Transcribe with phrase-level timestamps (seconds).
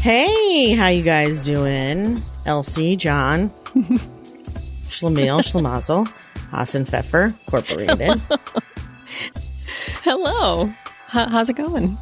[0.00, 2.22] Hey, how you guys doing?
[2.46, 3.50] Elsie, John,
[4.88, 6.10] Schlemiel, Schlemazel,
[6.50, 8.22] Hasenpfeffer, Incorporated.
[10.02, 10.66] Hello.
[10.68, 11.98] H- how's it going?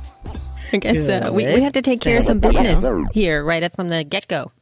[0.73, 3.75] I guess uh, we, we have to take care of some business here right up
[3.75, 4.53] from the get go.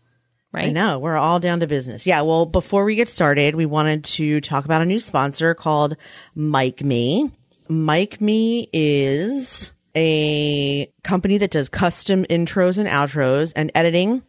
[0.52, 0.68] Right?
[0.68, 2.06] I know, we're all down to business.
[2.06, 5.96] Yeah, well, before we get started, we wanted to talk about a new sponsor called
[6.36, 7.30] MicMe.
[7.68, 14.22] Mike Me is a company that does custom intros and outros and editing.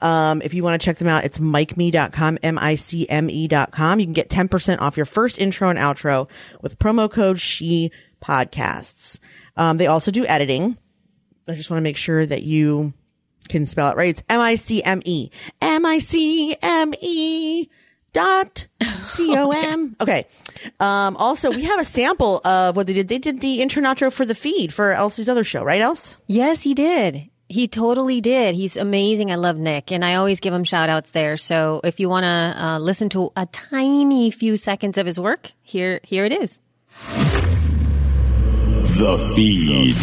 [0.00, 4.00] Um, if you want to check them out, it's micme.com, M-I-C-M-E dot com.
[4.00, 6.28] You can get 10% off your first intro and outro
[6.60, 7.90] with promo code SHE
[8.22, 9.18] podcasts.
[9.56, 10.76] Um, they also do editing.
[11.48, 12.92] I just want to make sure that you
[13.48, 14.10] can spell it right.
[14.10, 15.30] It's M I C M E.
[15.60, 17.68] M I C M E
[18.12, 18.66] dot
[19.02, 19.96] C O M.
[20.00, 20.26] Okay.
[20.80, 23.08] Um, also, we have a sample of what they did.
[23.08, 26.16] They did the intro outro for the feed for Elsie's other show, right, Else?
[26.26, 27.28] Yes, he did.
[27.48, 28.54] He totally did.
[28.54, 29.30] He's amazing.
[29.30, 31.36] I love Nick, and I always give him shout outs there.
[31.36, 35.52] So if you want to uh, listen to a tiny few seconds of his work,
[35.60, 36.60] here here it is.
[38.98, 39.96] The feed.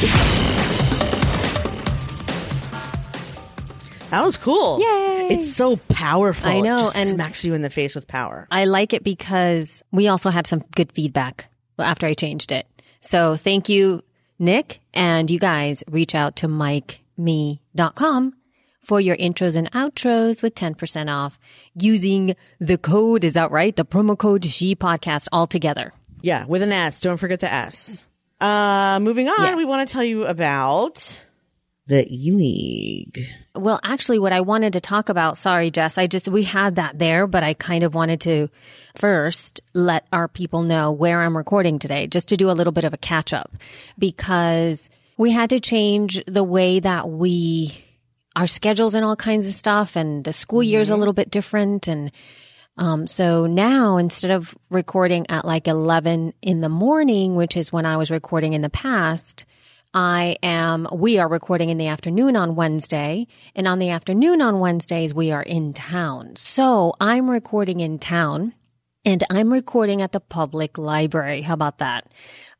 [4.09, 4.79] That was cool.
[4.79, 5.27] Yay.
[5.31, 6.49] It's so powerful.
[6.49, 8.47] I know, and- smacks you in the face with power.
[8.49, 12.65] I like it because we also had some good feedback after I changed it.
[13.01, 14.03] So thank you,
[14.39, 18.33] Nick, and you guys reach out to micme.com
[18.81, 21.39] for your intros and outros with 10% off
[21.75, 23.23] using the code.
[23.23, 23.75] Is that right?
[23.75, 25.93] The promo code She Podcast all together.
[26.21, 26.99] Yeah, with an S.
[26.99, 28.07] Don't forget the S.
[28.41, 29.55] Uh, moving on, Yeah.
[29.55, 31.21] we want to tell you about
[31.89, 33.19] the E League.
[33.55, 36.97] Well, actually, what I wanted to talk about, sorry, Jess, I just, we had that
[36.99, 38.47] there, but I kind of wanted to
[38.95, 42.83] first let our people know where I'm recording today, just to do a little bit
[42.83, 43.51] of a catch up
[43.97, 47.83] because we had to change the way that we,
[48.35, 51.87] our schedules and all kinds of stuff, and the school year's a little bit different.
[51.87, 52.11] And
[52.77, 57.87] um, so now instead of recording at like 11 in the morning, which is when
[57.87, 59.43] I was recording in the past,
[59.93, 63.27] I am, we are recording in the afternoon on Wednesday.
[63.55, 66.35] And on the afternoon on Wednesdays, we are in town.
[66.35, 68.53] So I'm recording in town
[69.03, 71.41] and I'm recording at the public library.
[71.41, 72.07] How about that?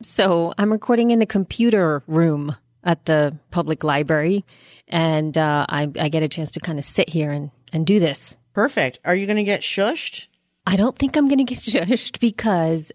[0.01, 4.43] So I'm recording in the computer room at the public library.
[4.87, 7.99] And, uh, I, I get a chance to kind of sit here and, and do
[7.99, 8.37] this.
[8.53, 8.99] Perfect.
[9.05, 10.25] Are you going to get shushed?
[10.69, 12.91] I don't think I'm going to get shushed because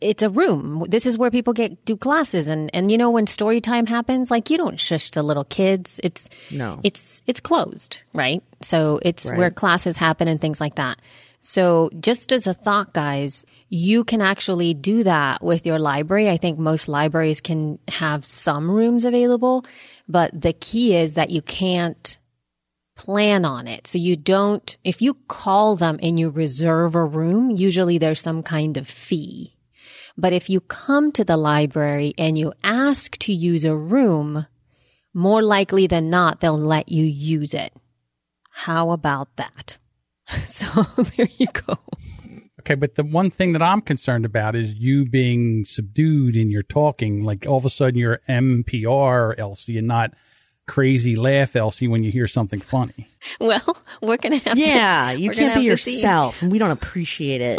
[0.00, 0.86] it's a room.
[0.88, 4.30] This is where people get do classes, and and you know when story time happens,
[4.30, 5.98] like you don't shush the little kids.
[6.04, 6.78] It's No.
[6.84, 8.42] it's it's closed, right?
[8.62, 11.00] So it's where classes happen and things like that.
[11.40, 16.28] So just as a thought, guys, you can actually do that with your library.
[16.28, 19.64] I think most libraries can have some rooms available,
[20.08, 22.18] but the key is that you can't
[22.96, 23.86] plan on it.
[23.86, 28.42] So you don't, if you call them and you reserve a room, usually there's some
[28.42, 29.54] kind of fee.
[30.18, 34.46] But if you come to the library and you ask to use a room,
[35.12, 37.72] more likely than not, they'll let you use it.
[38.50, 39.78] How about that?
[40.46, 40.66] So
[41.16, 41.78] there you go.
[42.60, 46.64] Okay, but the one thing that I'm concerned about is you being subdued in your
[46.64, 47.22] talking.
[47.22, 50.14] Like all of a sudden you're NPR Elsie and not
[50.66, 53.08] crazy laugh Elsie when you hear something funny.
[53.40, 55.96] Well, we're going to have Yeah, to, you can't be have to see.
[55.96, 57.58] yourself, and we don't appreciate it.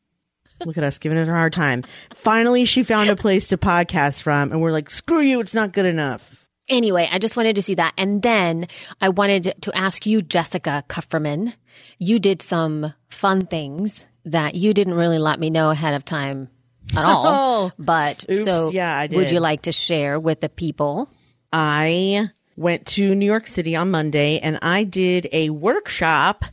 [0.64, 1.84] Look at us giving it a hard time.
[2.14, 5.72] Finally, she found a place to podcast from, and we're like, screw you, it's not
[5.72, 6.46] good enough.
[6.70, 7.92] Anyway, I just wanted to see that.
[7.98, 8.66] And then
[9.00, 11.52] I wanted to ask you, Jessica Kupferman,
[11.98, 16.48] you did some fun things that you didn't really let me know ahead of time
[16.96, 17.24] at all.
[17.68, 21.10] Oh, but oops, so yeah, I would you like to share with the people?
[21.52, 26.44] I went to New York City on Monday and I did a workshop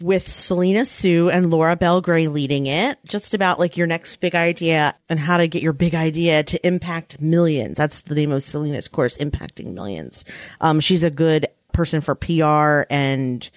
[0.00, 4.94] with Selena Soo and Laura Belgray leading it, just about like your next big idea
[5.08, 7.76] and how to get your big idea to impact millions.
[7.76, 10.24] That's the name of Selena's course, Impacting Millions.
[10.60, 13.48] Um, she's a good person for PR and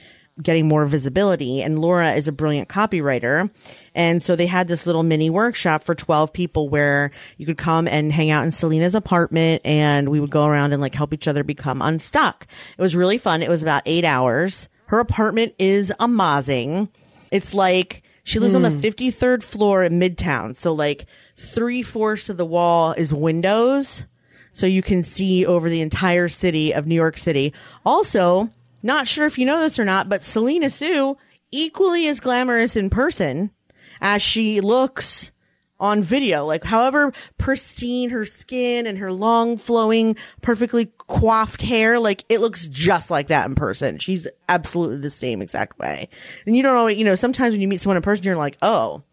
[0.41, 1.61] getting more visibility.
[1.61, 3.49] And Laura is a brilliant copywriter.
[3.93, 7.87] And so they had this little mini workshop for 12 people where you could come
[7.87, 11.27] and hang out in Selena's apartment and we would go around and like help each
[11.27, 12.47] other become unstuck.
[12.77, 13.41] It was really fun.
[13.41, 14.67] It was about eight hours.
[14.87, 16.89] Her apartment is amazing.
[17.31, 18.79] It's like she lives on the hmm.
[18.79, 20.55] 53rd floor in Midtown.
[20.57, 21.05] So like
[21.37, 24.05] three fourths of the wall is windows.
[24.51, 27.53] So you can see over the entire city of New York City.
[27.85, 28.49] Also,
[28.85, 31.17] not sure if you know this or not, but Selena Soo
[31.51, 33.51] equally as glamorous in person
[33.99, 35.31] as she looks
[35.79, 36.45] on video.
[36.45, 42.67] Like, however pristine her skin and her long flowing, perfectly coiffed hair, like it looks
[42.67, 43.97] just like that in person.
[43.97, 46.07] She's absolutely the same exact way.
[46.45, 48.57] And you don't know, you know, sometimes when you meet someone in person, you're like,
[48.61, 49.03] oh,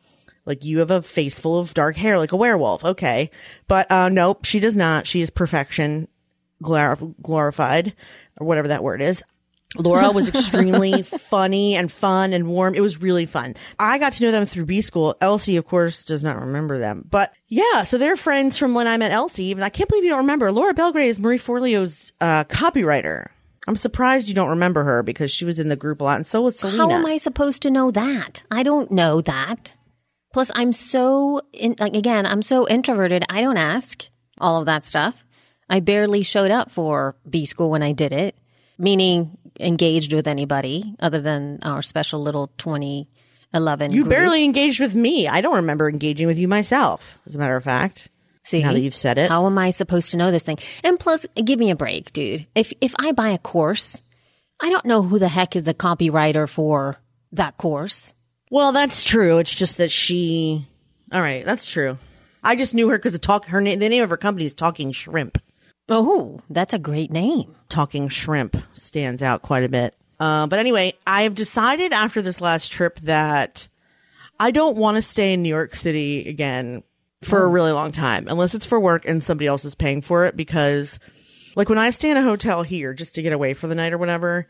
[0.45, 2.85] like you have a face full of dark hair, like a werewolf.
[2.85, 3.31] Okay.
[3.69, 5.07] But, uh, nope, she does not.
[5.07, 6.09] She is perfection
[6.63, 7.95] glor- glorified
[8.39, 9.23] or whatever that word is.
[9.77, 12.75] Laura was extremely funny and fun and warm.
[12.75, 13.55] It was really fun.
[13.79, 15.17] I got to know them through B school.
[15.21, 18.97] Elsie, of course, does not remember them, but yeah, so they're friends from when I
[18.97, 19.53] met Elsie.
[19.53, 20.53] And I can't believe you don't remember.
[20.53, 23.29] Laura Belgray is Marie Forleo's uh, copywriter.
[23.67, 26.27] I'm surprised you don't remember her because she was in the group a lot, and
[26.27, 26.79] so was Selena.
[26.79, 28.43] How am I supposed to know that?
[28.51, 29.73] I don't know that.
[30.33, 33.25] Plus, I'm so in, like again, I'm so introverted.
[33.29, 34.09] I don't ask
[34.39, 35.25] all of that stuff.
[35.69, 38.37] I barely showed up for B school when I did it,
[38.79, 43.93] meaning engaged with anybody other than our special little 2011.
[43.93, 44.11] You group.
[44.11, 45.29] barely engaged with me.
[45.29, 48.09] I don't remember engaging with you myself, as a matter of fact.
[48.44, 49.29] See, now that you've said it.
[49.29, 50.59] How am I supposed to know this thing?
[50.82, 52.47] And plus, give me a break, dude.
[52.55, 54.03] If if I buy a course,
[54.61, 56.97] I don't know who the heck is the copywriter for
[57.32, 58.12] that course.
[58.50, 59.38] Well, that's true.
[59.38, 60.67] It's just that she.
[61.12, 61.99] All right, that's true.
[62.43, 63.47] I just knew her because the talk.
[63.47, 63.79] Her name.
[63.79, 65.38] The name of her company is Talking Shrimp.
[65.94, 67.55] Oh, that's a great name.
[67.69, 69.94] Talking Shrimp stands out quite a bit.
[70.19, 73.69] Uh, but anyway, I have decided after this last trip that
[74.41, 76.83] I don't want to stay in New York City again
[77.21, 80.25] for a really long time, unless it's for work and somebody else is paying for
[80.25, 80.35] it.
[80.35, 80.99] Because,
[81.56, 83.93] like, when I stay in a hotel here just to get away for the night
[83.93, 84.49] or whatever,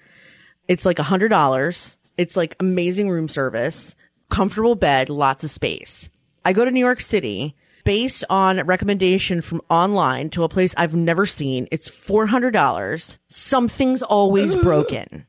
[0.68, 1.96] it's like a hundred dollars.
[2.16, 3.96] It's like amazing room service,
[4.30, 6.08] comfortable bed, lots of space.
[6.44, 10.94] I go to New York City based on recommendation from online to a place I've
[10.94, 11.68] never seen.
[11.70, 13.18] It's $400.
[13.28, 15.26] Something's always broken.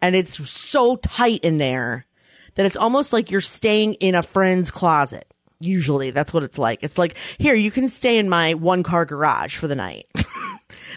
[0.00, 2.06] And it's so tight in there
[2.54, 5.32] that it's almost like you're staying in a friend's closet.
[5.60, 6.82] Usually that's what it's like.
[6.82, 10.06] It's like, here, you can stay in my one car garage for the night.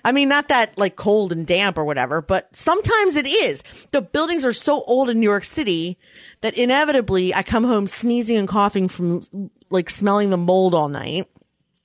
[0.03, 3.63] I mean, not that like cold and damp or whatever, but sometimes it is.
[3.91, 5.97] The buildings are so old in New York City
[6.41, 9.21] that inevitably I come home sneezing and coughing from
[9.69, 11.27] like smelling the mold all night.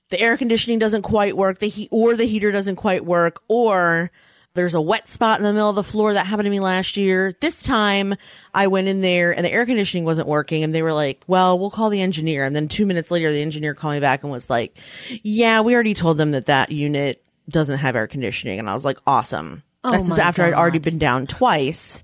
[0.09, 1.59] The air conditioning doesn't quite work.
[1.59, 4.11] The heat or the heater doesn't quite work or
[4.53, 6.97] there's a wet spot in the middle of the floor that happened to me last
[6.97, 7.33] year.
[7.39, 8.15] This time
[8.53, 11.57] I went in there and the air conditioning wasn't working and they were like, well,
[11.57, 12.43] we'll call the engineer.
[12.43, 14.77] And then two minutes later, the engineer called me back and was like,
[15.23, 18.59] yeah, we already told them that that unit doesn't have air conditioning.
[18.59, 19.63] And I was like, awesome.
[19.83, 22.03] Oh That's after I'd already been down twice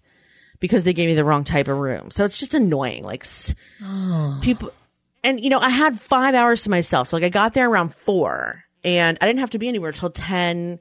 [0.60, 2.10] because they gave me the wrong type of room.
[2.12, 3.04] So it's just annoying.
[3.04, 3.54] Like s-
[4.42, 4.72] people,
[5.24, 7.10] and you know, I had five hours to myself.
[7.10, 10.10] So like I got there around four and I didn't have to be anywhere till
[10.10, 10.80] 10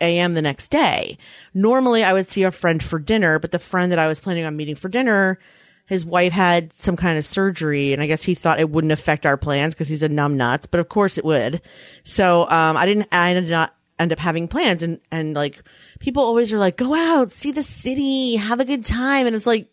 [0.00, 0.32] a.m.
[0.34, 1.16] the next day.
[1.54, 4.44] Normally I would see a friend for dinner, but the friend that I was planning
[4.44, 5.38] on meeting for dinner,
[5.86, 9.24] his wife had some kind of surgery and I guess he thought it wouldn't affect
[9.24, 11.62] our plans because he's a numb nuts, but of course it would.
[12.02, 15.62] So, um, I didn't, I did not end up having plans and, and like
[15.98, 19.26] people always are like, go out, see the city, have a good time.
[19.26, 19.68] And it's like,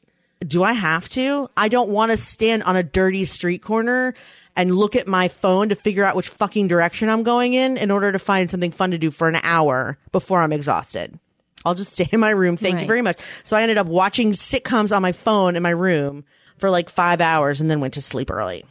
[0.46, 1.50] do I have to?
[1.56, 4.14] I don't want to stand on a dirty street corner
[4.56, 7.92] and look at my phone to figure out which fucking direction I'm going in in
[7.92, 11.18] order to find something fun to do for an hour before I'm exhausted.
[11.64, 12.58] I'll just stay in my room.
[12.58, 13.20] Thank you very much.
[13.44, 16.26] So I ended up watching sitcoms on my phone in my room
[16.58, 18.66] for like five hours and then went to sleep early.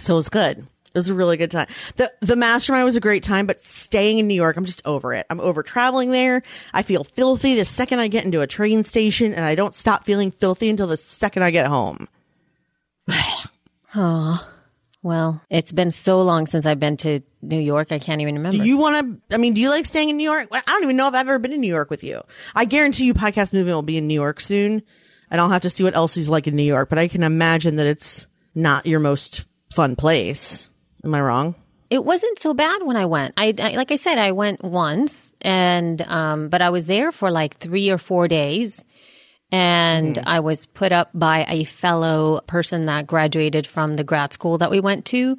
[0.00, 0.66] So it was good.
[0.94, 1.66] It was a really good time.
[1.96, 5.12] The the mastermind was a great time, but staying in New York, I'm just over
[5.12, 5.26] it.
[5.28, 6.42] I'm over traveling there.
[6.72, 10.04] I feel filthy the second I get into a train station and I don't stop
[10.04, 12.08] feeling filthy until the second I get home.
[13.96, 14.48] Oh.
[15.04, 17.92] Well, it's been so long since I've been to New York.
[17.92, 18.56] I can't even remember.
[18.56, 19.34] Do you want to?
[19.34, 20.48] I mean, do you like staying in New York?
[20.50, 22.22] I don't even know if I've ever been in New York with you.
[22.56, 24.82] I guarantee you, podcast movement will be in New York soon,
[25.30, 26.88] and I'll have to see what Elsie's like in New York.
[26.88, 30.70] But I can imagine that it's not your most fun place.
[31.04, 31.54] Am I wrong?
[31.90, 33.34] It wasn't so bad when I went.
[33.36, 37.30] I, I like I said, I went once, and um, but I was there for
[37.30, 38.84] like three or four days,
[39.52, 44.58] and I was put up by a fellow person that graduated from the grad school
[44.58, 45.36] that we went to,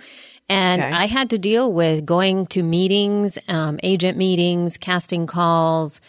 [0.47, 0.91] and Okay.
[0.91, 5.99] I had to deal with going to meetings, um, agent meetings, casting calls,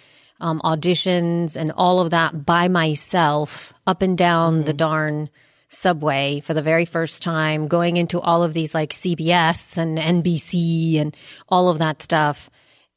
[0.40, 5.30] um, auditions and all of that by myself up and down the darn
[5.68, 11.00] subway for the very first time, going into all of these like CBS and NBC
[11.00, 11.16] and
[11.49, 12.50] all of that stuff.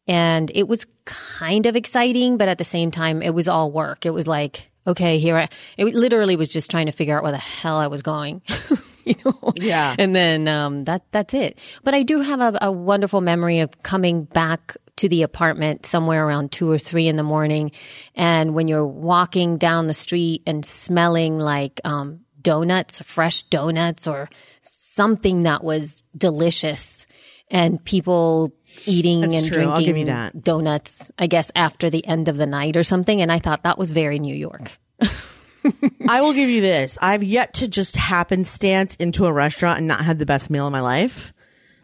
[0.07, 4.05] And it was kind of exciting, but at the same time, it was all work.
[4.05, 7.31] It was like, okay, here I, it literally was just trying to figure out where
[7.31, 8.41] the hell I was going.
[9.05, 9.53] you know?
[9.55, 9.95] Yeah.
[9.97, 11.59] And then, um, that, that's it.
[11.83, 16.25] But I do have a, a wonderful memory of coming back to the apartment somewhere
[16.25, 17.71] around two or three in the morning.
[18.15, 24.29] And when you're walking down the street and smelling like, um, donuts, fresh donuts or
[24.61, 27.05] something that was delicious
[27.51, 28.53] and people
[28.85, 29.63] eating That's and true.
[29.63, 30.43] drinking give you that.
[30.43, 33.21] donuts, I guess, after the end of the night or something.
[33.21, 34.71] And I thought that was very New York.
[36.07, 36.97] I will give you this.
[37.01, 40.71] I've yet to just happenstance into a restaurant and not had the best meal of
[40.71, 41.33] my life.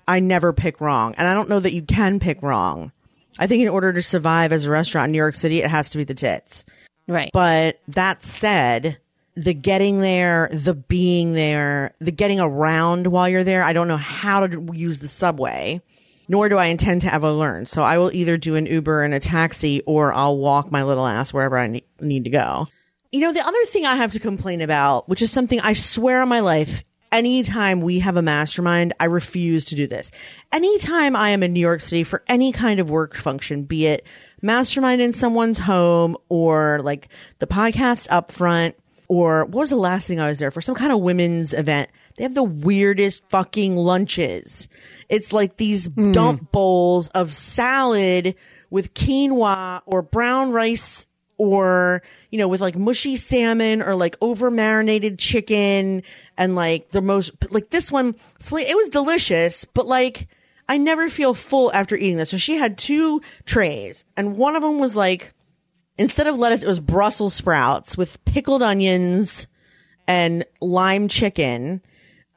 [0.08, 1.16] I never pick wrong.
[1.18, 2.92] And I don't know that you can pick wrong.
[3.38, 5.90] I think in order to survive as a restaurant in New York City, it has
[5.90, 6.64] to be the tits.
[7.08, 7.32] Right.
[7.34, 8.98] But that said,
[9.36, 13.98] the getting there, the being there, the getting around while you're there, I don't know
[13.98, 15.82] how to use the subway,
[16.28, 17.66] nor do I intend to ever learn.
[17.66, 21.06] So I will either do an Uber and a taxi or I'll walk my little
[21.06, 22.68] ass wherever I ne- need to go.
[23.12, 26.22] You know, the other thing I have to complain about, which is something I swear
[26.22, 30.12] on my life, anytime we have a mastermind, I refuse to do this.
[30.52, 34.06] Anytime I am in New York City for any kind of work function, be it
[34.42, 38.76] mastermind in someone's home or like the podcast up front,
[39.08, 40.62] or what was the last thing I was there for?
[40.62, 41.90] Some kind of women's event.
[42.18, 44.68] They have the weirdest fucking lunches.
[45.10, 46.12] It's like these hmm.
[46.12, 48.36] dump bowls of salad
[48.70, 51.08] with quinoa or brown rice
[51.38, 56.04] or, you know, with like mushy salmon or like over marinated chicken
[56.38, 58.16] and like the most, like this one,
[58.52, 60.28] it was delicious, but like,
[60.68, 62.32] I never feel full after eating this.
[62.32, 65.35] So she had two trays and one of them was like,
[65.98, 69.48] instead of lettuce, it was Brussels sprouts with pickled onions
[70.08, 71.82] and lime chicken.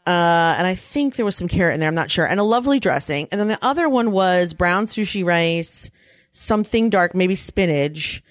[0.07, 1.88] Uh, and I think there was some carrot in there.
[1.88, 2.27] I'm not sure.
[2.27, 3.29] And a lovely dressing.
[3.31, 5.91] And then the other one was brown sushi rice,
[6.33, 8.23] something dark, maybe spinach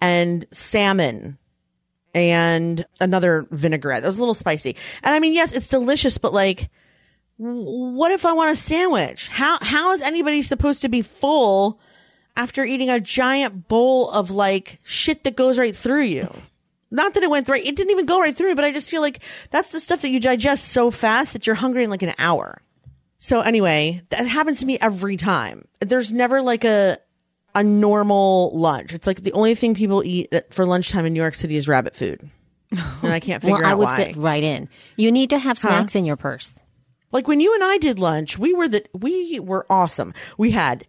[0.00, 1.38] and salmon
[2.14, 4.00] and another vinaigrette.
[4.00, 4.76] That was a little spicy.
[5.02, 6.70] And I mean, yes, it's delicious, but like,
[7.36, 9.28] what if I want a sandwich?
[9.28, 11.78] How, how is anybody supposed to be full
[12.36, 16.30] after eating a giant bowl of like shit that goes right through you?
[16.90, 17.64] Not that it went right.
[17.64, 20.10] It didn't even go right through, but I just feel like that's the stuff that
[20.10, 22.62] you digest so fast that you're hungry in like an hour.
[23.18, 25.66] So anyway, that happens to me every time.
[25.80, 26.98] There's never like a,
[27.54, 28.92] a normal lunch.
[28.92, 31.96] It's like the only thing people eat for lunchtime in New York City is rabbit
[31.96, 32.30] food.
[32.70, 33.96] And I can't figure well, I would why.
[33.96, 34.68] fit right in.
[34.96, 36.58] You need to have snacks in your purse.
[37.10, 40.12] Like when you and I did lunch, we were the we were awesome.
[40.36, 40.86] We had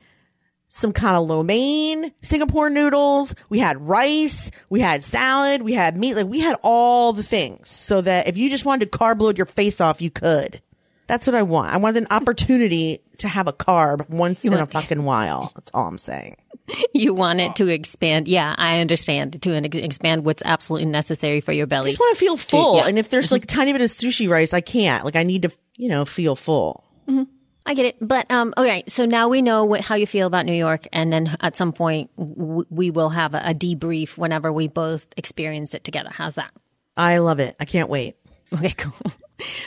[0.78, 5.98] some kind of lo mein, Singapore noodles, we had rice, we had salad, we had
[5.98, 9.20] meat, like we had all the things so that if you just wanted to carb
[9.20, 10.62] load your face off, you could.
[11.08, 11.74] That's what I want.
[11.74, 15.52] I want an opportunity to have a carb once in a fucking while.
[15.56, 16.38] That's all I'm saying.
[16.94, 18.28] You want it to expand.
[18.28, 19.42] Yeah, I understand.
[19.44, 21.88] To ex- expand what's absolutely necessary for your belly.
[21.88, 22.76] I just want to feel full.
[22.76, 22.88] yeah.
[22.88, 23.36] And if there's mm-hmm.
[23.36, 25.06] like a tiny bit of sushi rice, I can't.
[25.06, 26.84] Like I need to, you know, feel full.
[27.08, 27.24] Mm-hmm.
[27.68, 27.98] I get it.
[28.02, 31.12] But um, okay, so now we know what, how you feel about New York, and
[31.12, 35.74] then at some point w- we will have a, a debrief whenever we both experience
[35.74, 36.10] it together.
[36.12, 36.52] How's that?
[36.96, 37.56] I love it.
[37.60, 38.16] I can't wait.
[38.54, 39.12] Okay, cool.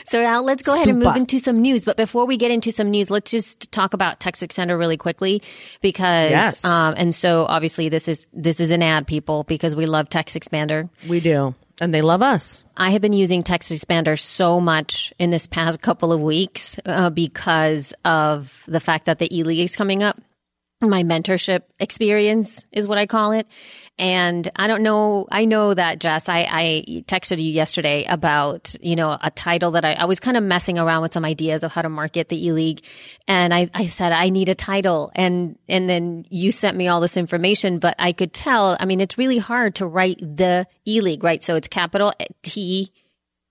[0.07, 1.85] So now let's go ahead and move into some news.
[1.85, 5.43] But before we get into some news, let's just talk about Text Expander really quickly
[5.81, 6.65] because, Yes.
[6.65, 10.35] um, and so obviously this is this is an ad, people, because we love Text
[10.35, 10.89] Expander.
[11.09, 11.55] We do.
[11.81, 12.63] And they love us.
[12.77, 17.11] I have been using Text Expander so much in this past couple of weeks uh,
[17.11, 20.21] because of the fact that the E League is coming up.
[20.83, 23.47] My mentorship experience is what I call it.
[24.01, 28.97] And I don't know, I know that Jess, I, I texted you yesterday about, you
[28.97, 31.71] know, a title that I, I was kind of messing around with some ideas of
[31.71, 32.83] how to market the E League.
[33.29, 35.13] And I, I said, I need a title.
[35.15, 39.01] And, and then you sent me all this information, but I could tell, I mean,
[39.01, 41.45] it's really hard to write the E League, right?
[41.45, 42.91] So it's capital eh, T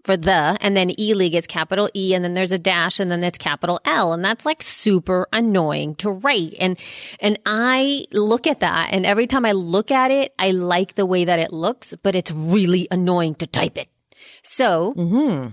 [0.04, 3.12] for the, and then E League is capital E, and then there's a dash, and
[3.12, 6.56] then it's capital L, and that's like super annoying to write.
[6.60, 6.78] And
[7.20, 11.06] and I look at that, and every time I look at it, I like the
[11.06, 13.90] way that it looks, but it's really annoying to type it.
[14.44, 14.94] So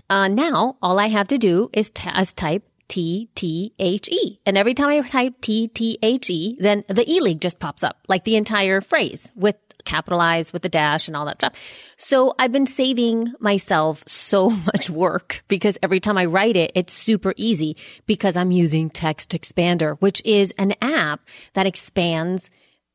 [0.08, 4.38] uh, now all I have to do is, t- is type T T H E.
[4.46, 7.82] And every time I type T T H E, then the E League just pops
[7.82, 9.56] up, like the entire phrase with
[9.86, 11.54] capitalized with the dash and all that stuff.
[11.96, 16.92] So I've been saving myself so much work because every time I write it, it's
[16.92, 21.20] super easy because I'm using Text Expander, which is an app
[21.54, 22.50] that expands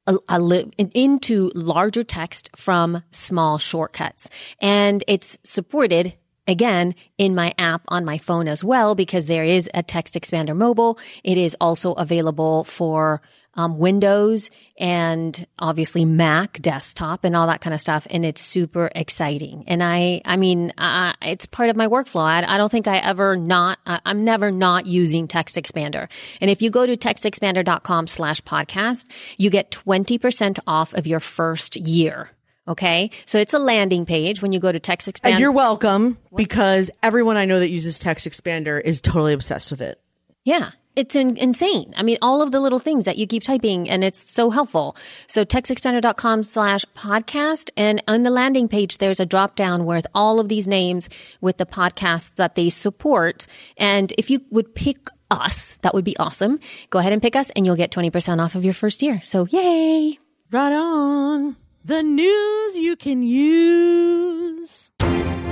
[0.08, 4.30] a, a li- into larger text from small shortcuts.
[4.60, 6.14] And it's supported
[6.48, 10.56] again in my app on my phone as well because there is a text expander
[10.56, 11.00] mobile.
[11.24, 13.22] It is also available for
[13.56, 18.08] um, Windows and obviously Mac desktop and all that kind of stuff.
[18.10, 19.64] And it's super exciting.
[19.68, 22.22] And I, I mean, uh, it's part of my workflow.
[22.22, 26.10] I, I don't think I ever not, I'm never not using text expander.
[26.40, 29.06] And if you go to textexpander.com slash podcast,
[29.38, 32.30] you get 20% off of your first year.
[32.68, 33.10] Okay.
[33.26, 35.32] So it's a landing page when you go to Text Expander.
[35.32, 39.82] And you're welcome because everyone I know that uses Text Expander is totally obsessed with
[39.82, 40.00] it.
[40.46, 40.72] Yeah.
[40.96, 41.94] It's in, insane.
[41.96, 44.98] I mean, all of the little things that you keep typing and it's so helpful.
[45.28, 47.70] So textexpander.com slash podcast.
[47.78, 51.08] And on the landing page, there's a drop down with all of these names
[51.40, 53.48] with the podcasts that they support.
[53.78, 56.60] And if you would pick us, that would be awesome.
[56.90, 59.22] Go ahead and pick us and you'll get 20% off of your first year.
[59.24, 60.20] So yay.
[60.52, 61.56] Right on.
[61.86, 64.92] The news you can use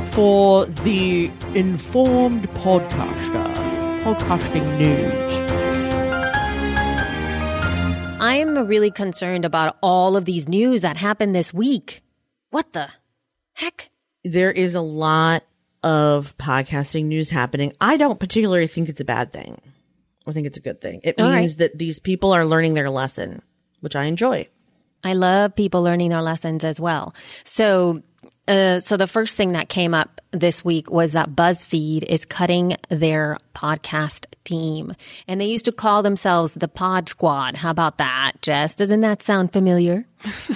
[0.08, 3.69] for the informed podcaster.
[4.04, 5.36] Podcasting news.
[8.22, 12.02] I am really concerned about all of these news that happened this week.
[12.50, 12.90] What the
[13.54, 13.90] heck?
[14.24, 15.44] There is a lot
[15.84, 17.74] of podcasting news happening.
[17.82, 19.60] I don't particularly think it's a bad thing.
[20.26, 21.02] I think it's a good thing.
[21.04, 21.58] It All means right.
[21.60, 23.42] that these people are learning their lesson,
[23.82, 24.48] which I enjoy.
[25.04, 27.14] I love people learning their lessons as well.
[27.44, 28.02] So,
[28.50, 32.76] uh, so the first thing that came up this week was that BuzzFeed is cutting
[32.90, 34.96] their podcast team,
[35.28, 37.56] and they used to call themselves the Pod Squad.
[37.56, 38.74] How about that, Jess?
[38.74, 40.08] Doesn't that sound familiar?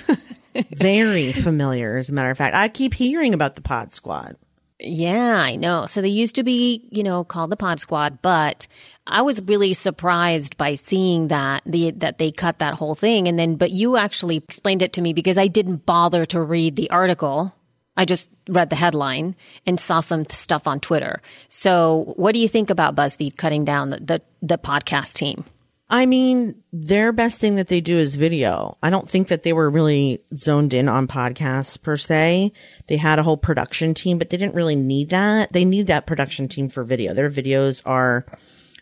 [0.72, 2.56] Very familiar, as a matter of fact.
[2.56, 4.38] I keep hearing about the Pod Squad.
[4.80, 5.86] Yeah, I know.
[5.86, 8.68] So they used to be, you know, called the Pod Squad, but
[9.06, 13.38] I was really surprised by seeing that the that they cut that whole thing and
[13.38, 16.90] then but you actually explained it to me because I didn't bother to read the
[16.90, 17.54] article.
[17.96, 19.36] I just read the headline
[19.66, 21.22] and saw some stuff on Twitter.
[21.50, 25.46] So, what do you think about BuzzFeed cutting down the the, the podcast team?
[25.90, 28.78] I mean, their best thing that they do is video.
[28.82, 32.52] I don't think that they were really zoned in on podcasts per se.
[32.88, 35.54] They had a whole production team, but they didn't really need that.
[35.54, 37.14] They need that production team for video.
[37.14, 38.26] Their videos are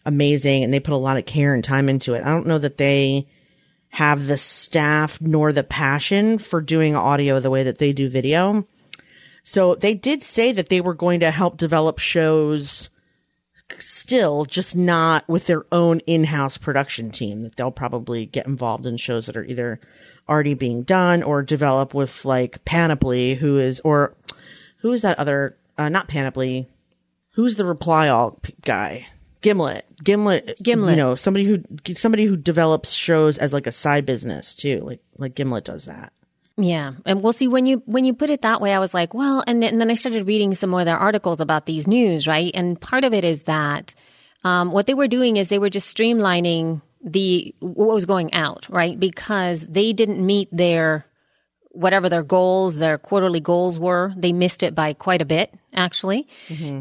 [0.06, 2.24] amazing and they put a lot of care and time into it.
[2.24, 3.28] I don't know that they
[3.90, 8.66] have the staff nor the passion for doing audio the way that they do video.
[9.44, 12.90] So they did say that they were going to help develop shows
[13.80, 18.98] still just not with their own in-house production team that they'll probably get involved in
[18.98, 19.80] shows that are either
[20.28, 24.16] already being done or develop with like Panoply who is or
[24.80, 26.68] who is that other uh, not Panoply
[27.32, 29.08] who's the reply all p- guy?
[29.42, 29.86] Gimlet.
[30.04, 30.92] Gimlet Gimlet.
[30.92, 31.64] you know somebody who
[31.96, 36.14] somebody who develops shows as like a side business too like like Gimlet does that
[36.58, 38.74] Yeah, and we'll see when you when you put it that way.
[38.74, 40.98] I was like, well, and then, and then I started reading some more of their
[40.98, 42.52] articles about these news, right?
[42.54, 43.96] And part of it is that
[44.44, 48.68] um, what they were doing is they were just streamlining the what was going out,
[48.70, 49.00] right?
[49.00, 51.06] Because they didn't meet their
[51.74, 54.14] whatever their goals, their quarterly goals were.
[54.18, 56.28] They missed it by quite a bit, actually.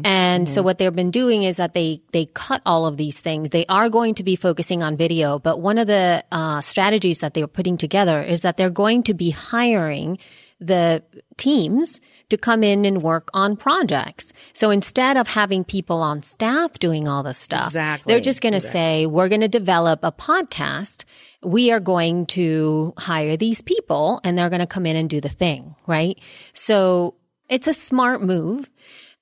[0.05, 3.49] And so what they've been doing is that they they cut all of these things.
[3.49, 7.33] They are going to be focusing on video, but one of the uh, strategies that
[7.33, 10.17] they are putting together is that they're going to be hiring
[10.59, 11.01] the
[11.37, 11.99] teams
[12.29, 14.31] to come in and work on projects.
[14.53, 18.13] So instead of having people on staff doing all this stuff, Exactly.
[18.13, 21.03] they're just going to say, we're going to develop a podcast.
[21.43, 25.21] We are going to hire these people and they're going to come in and do
[25.21, 26.19] the thing, right?
[26.53, 27.15] So
[27.49, 28.69] it's a smart move.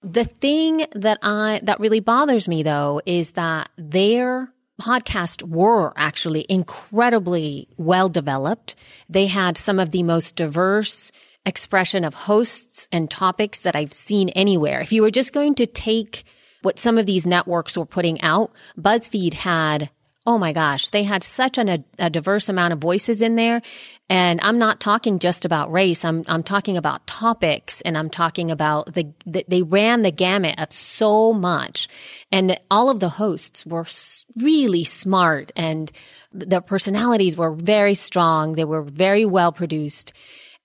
[0.04, 6.46] The thing that I, that really bothers me though is that their podcasts were actually
[6.50, 8.76] incredibly well developed.
[9.10, 11.12] They had some of the most diverse
[11.46, 14.80] expression of hosts and topics that I've seen anywhere.
[14.80, 16.24] If you were just going to take
[16.62, 19.90] what some of these networks were putting out, BuzzFeed had
[20.26, 23.62] Oh my gosh, they had such an, a, a diverse amount of voices in there.
[24.10, 26.04] And I'm not talking just about race.
[26.04, 30.60] I'm, I'm talking about topics and I'm talking about the, the, they ran the gamut
[30.60, 31.88] of so much.
[32.32, 33.86] And all of the hosts were
[34.36, 35.92] really smart and
[36.34, 38.54] their personalities were very strong.
[38.54, 40.14] They were very well produced.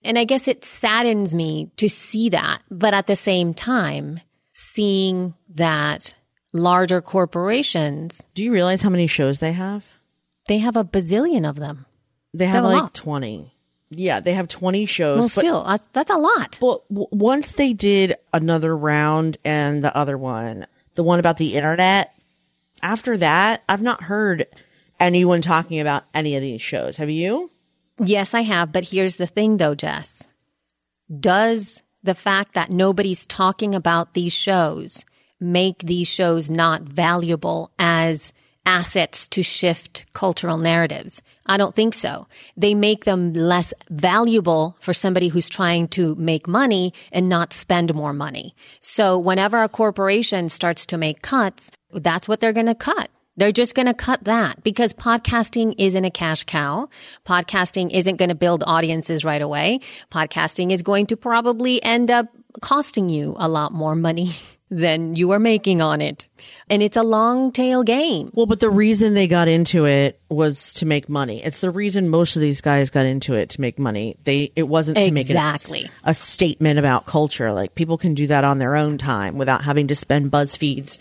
[0.02, 2.62] And I guess it saddens me to see that.
[2.70, 4.20] But at the same time,
[4.52, 6.14] seeing that
[6.54, 9.84] larger corporations, do you realize how many shows they have
[10.46, 11.84] they have a bazillion of them.
[12.32, 12.94] they have like lot.
[12.94, 13.52] 20
[13.90, 16.58] yeah they have 20 shows Well, but- still, that's, that's a lot.
[16.62, 21.54] Well, w- once they did another round and the other one, the one about the
[21.54, 22.12] internet,
[22.82, 24.46] after that, I've not heard
[25.00, 26.96] anyone talking about any of these shows.
[26.98, 27.50] Have you?
[27.98, 28.72] Yes, I have.
[28.72, 30.26] But here's the thing though, Jess.
[31.20, 35.04] Does the fact that nobody's talking about these shows
[35.44, 38.32] make these shows not valuable as
[38.66, 41.22] assets to shift cultural narratives?
[41.46, 42.26] I don't think so.
[42.56, 47.94] They make them less valuable for somebody who's trying to make money and not spend
[47.94, 48.54] more money.
[48.80, 53.10] So whenever a corporation starts to make cuts, that's what they're going to cut.
[53.36, 56.88] They're just going to cut that because podcasting isn't a cash cow.
[57.26, 59.80] Podcasting isn't going to build audiences right away.
[60.10, 62.28] Podcasting is going to probably end up
[62.62, 64.36] costing you a lot more money
[64.74, 66.26] than you are making on it.
[66.68, 68.30] And it's a long tail game.
[68.34, 71.42] Well, but the reason they got into it was to make money.
[71.44, 74.16] It's the reason most of these guys got into it to make money.
[74.24, 75.82] They it wasn't to make Exactly.
[75.82, 77.52] it a, a statement about culture.
[77.52, 80.98] Like people can do that on their own time without having to spend BuzzFeed's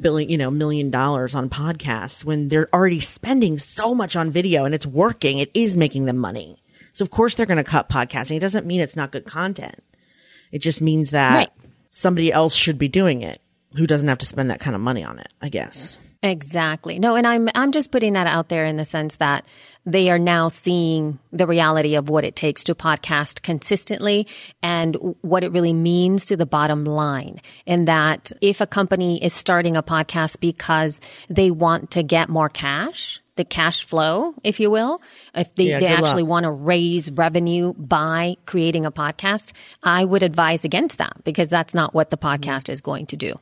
[0.00, 4.64] billion, you know, million dollars on podcasts when they're already spending so much on video
[4.64, 5.38] and it's working.
[5.38, 6.62] It is making them money.
[6.92, 8.36] So of course they're going to cut podcasting.
[8.36, 9.82] It doesn't mean it's not good content.
[10.52, 11.50] It just means that Right.
[11.94, 13.40] Somebody else should be doing it
[13.76, 15.98] who doesn't have to spend that kind of money on it, I guess.
[16.24, 16.98] Exactly.
[16.98, 19.44] No, and I'm I'm just putting that out there in the sense that
[19.84, 24.26] they are now seeing the reality of what it takes to podcast consistently
[24.62, 27.40] and what it really means to the bottom line.
[27.66, 32.48] And that if a company is starting a podcast because they want to get more
[32.48, 35.02] cash, the cash flow, if you will,
[35.34, 36.04] if they, Yeah, they luck.
[36.04, 41.48] actually want to raise revenue by creating a podcast, I would advise against that because
[41.48, 43.38] that's not what the podcast is going to do.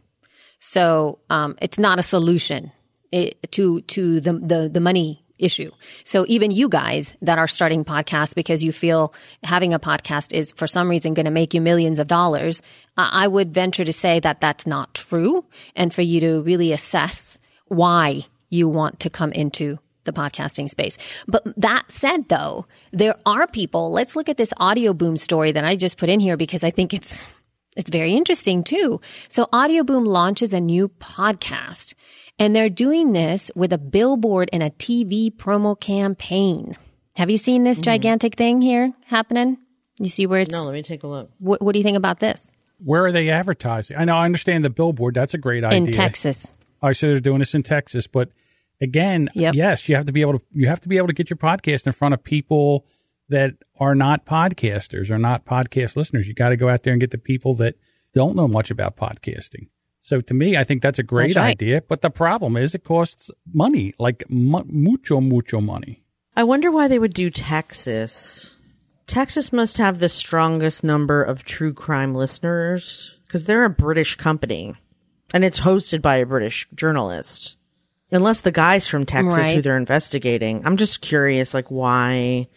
[0.60, 2.72] So um, it's not a solution
[3.10, 5.72] it, to to the, the the money issue.
[6.04, 10.52] So even you guys that are starting podcasts because you feel having a podcast is
[10.52, 12.62] for some reason going to make you millions of dollars,
[12.96, 17.40] I would venture to say that that's not true, and for you to really assess
[17.66, 20.98] why you want to come into the podcasting space.
[21.26, 23.90] But that said, though, there are people.
[23.90, 26.92] Let's look at this Audioboom story that I just put in here because I think
[26.92, 27.28] it's
[27.74, 29.00] it's very interesting too.
[29.28, 31.94] So Audioboom launches a new podcast
[32.38, 36.76] and they're doing this with a billboard and a TV promo campaign.
[37.16, 37.84] Have you seen this mm-hmm.
[37.84, 39.56] gigantic thing here happening?
[39.98, 41.30] You see where it's, No, let me take a look.
[41.38, 42.50] what, what do you think about this?
[42.84, 43.96] Where are they advertising?
[43.96, 45.14] I know I understand the billboard.
[45.14, 45.78] That's a great idea.
[45.78, 46.52] In Texas.
[46.82, 48.30] I so they're doing this in Texas, but
[48.82, 49.54] again, Yep.
[49.54, 51.36] yes, you have to be able to you have to be able to get your
[51.38, 52.84] podcast in front of people
[53.28, 56.28] that are not podcasters or not podcast listeners.
[56.28, 57.76] You got to go out there and get the people that
[58.12, 59.68] don't know much about podcasting.
[60.00, 61.50] So to me, I think that's a great That's right.
[61.52, 61.82] idea.
[61.88, 66.02] But the problem is it costs money, like mu- mucho mucho money.
[66.36, 68.58] I wonder why they would do Texas.
[69.06, 74.74] Texas must have the strongest number of true crime listeners because they're a British company
[75.34, 77.56] and it's hosted by a British journalist.
[78.12, 80.62] Unless the guy's from Texas who they're investigating.
[80.66, 82.48] I'm just curious, like, why?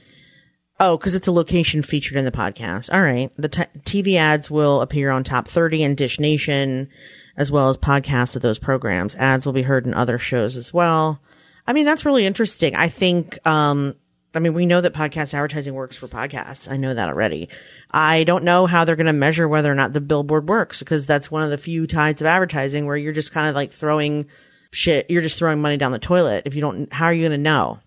[0.79, 2.93] Oh, because it's a location featured in the podcast.
[2.93, 3.31] All right.
[3.37, 6.89] The t- TV ads will appear on Top 30 and Dish Nation,
[7.37, 9.15] as well as podcasts of those programs.
[9.15, 11.21] Ads will be heard in other shows as well.
[11.65, 12.75] I mean, that's really interesting.
[12.75, 13.95] I think, um,
[14.33, 16.69] I mean, we know that podcast advertising works for podcasts.
[16.69, 17.47] I know that already.
[17.91, 21.07] I don't know how they're going to measure whether or not the billboard works because
[21.07, 24.25] that's one of the few types of advertising where you're just kind of like throwing
[24.75, 25.09] shit.
[25.09, 26.43] You're just throwing money down the toilet.
[26.45, 27.79] If you don't, how are you going to know?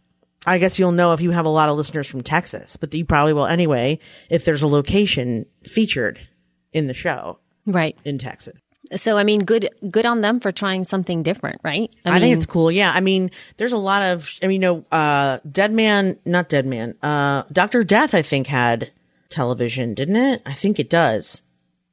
[0.47, 3.05] I guess you'll know if you have a lot of listeners from Texas, but you
[3.05, 3.99] probably will anyway
[4.31, 6.21] if there's a location featured
[6.73, 7.97] in the show Right.
[8.05, 8.59] in Texas.
[8.95, 11.95] So, I mean, good, good on them for trying something different, right?
[12.07, 12.71] I, think it's cool.
[12.73, 12.91] Yeah.
[12.95, 16.65] I mean, there's a lot of, I mean, you know, uh, Dead Man, not Dead
[16.65, 17.85] Man, uh, Dr.
[17.85, 18.91] Death, I think had
[19.29, 20.41] television, didn't it?
[20.47, 21.43] I think it does.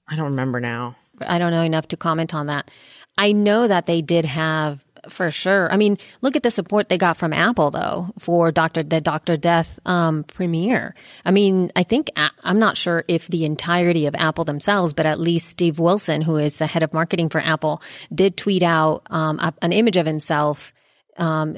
[0.07, 0.95] I don't remember now.
[1.27, 2.71] I don't know enough to comment on that.
[3.17, 5.71] I know that they did have for sure.
[5.71, 9.37] I mean, look at the support they got from Apple though for Doctor the Doctor
[9.37, 10.95] Death um, premiere.
[11.23, 15.19] I mean, I think I'm not sure if the entirety of Apple themselves, but at
[15.19, 17.81] least Steve Wilson, who is the head of marketing for Apple,
[18.13, 20.73] did tweet out um, an image of himself
[21.17, 21.57] um,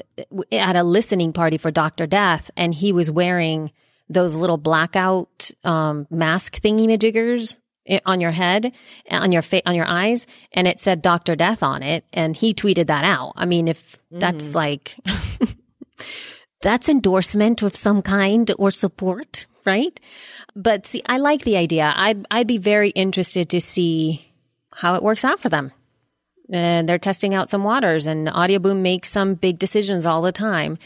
[0.52, 3.72] at a listening party for Doctor Death, and he was wearing
[4.08, 7.58] those little blackout um, mask thingy majiggers
[8.04, 8.72] on your head,
[9.10, 12.54] on your fa- on your eyes, and it said Doctor Death on it, and he
[12.54, 13.32] tweeted that out.
[13.36, 14.56] I mean, if that's mm-hmm.
[14.56, 14.96] like
[16.60, 19.98] that's endorsement of some kind or support, right?
[20.54, 21.92] But see, I like the idea.
[21.96, 24.32] I'd I'd be very interested to see
[24.72, 25.72] how it works out for them.
[26.50, 30.78] And they're testing out some waters, and Audioboom makes some big decisions all the time.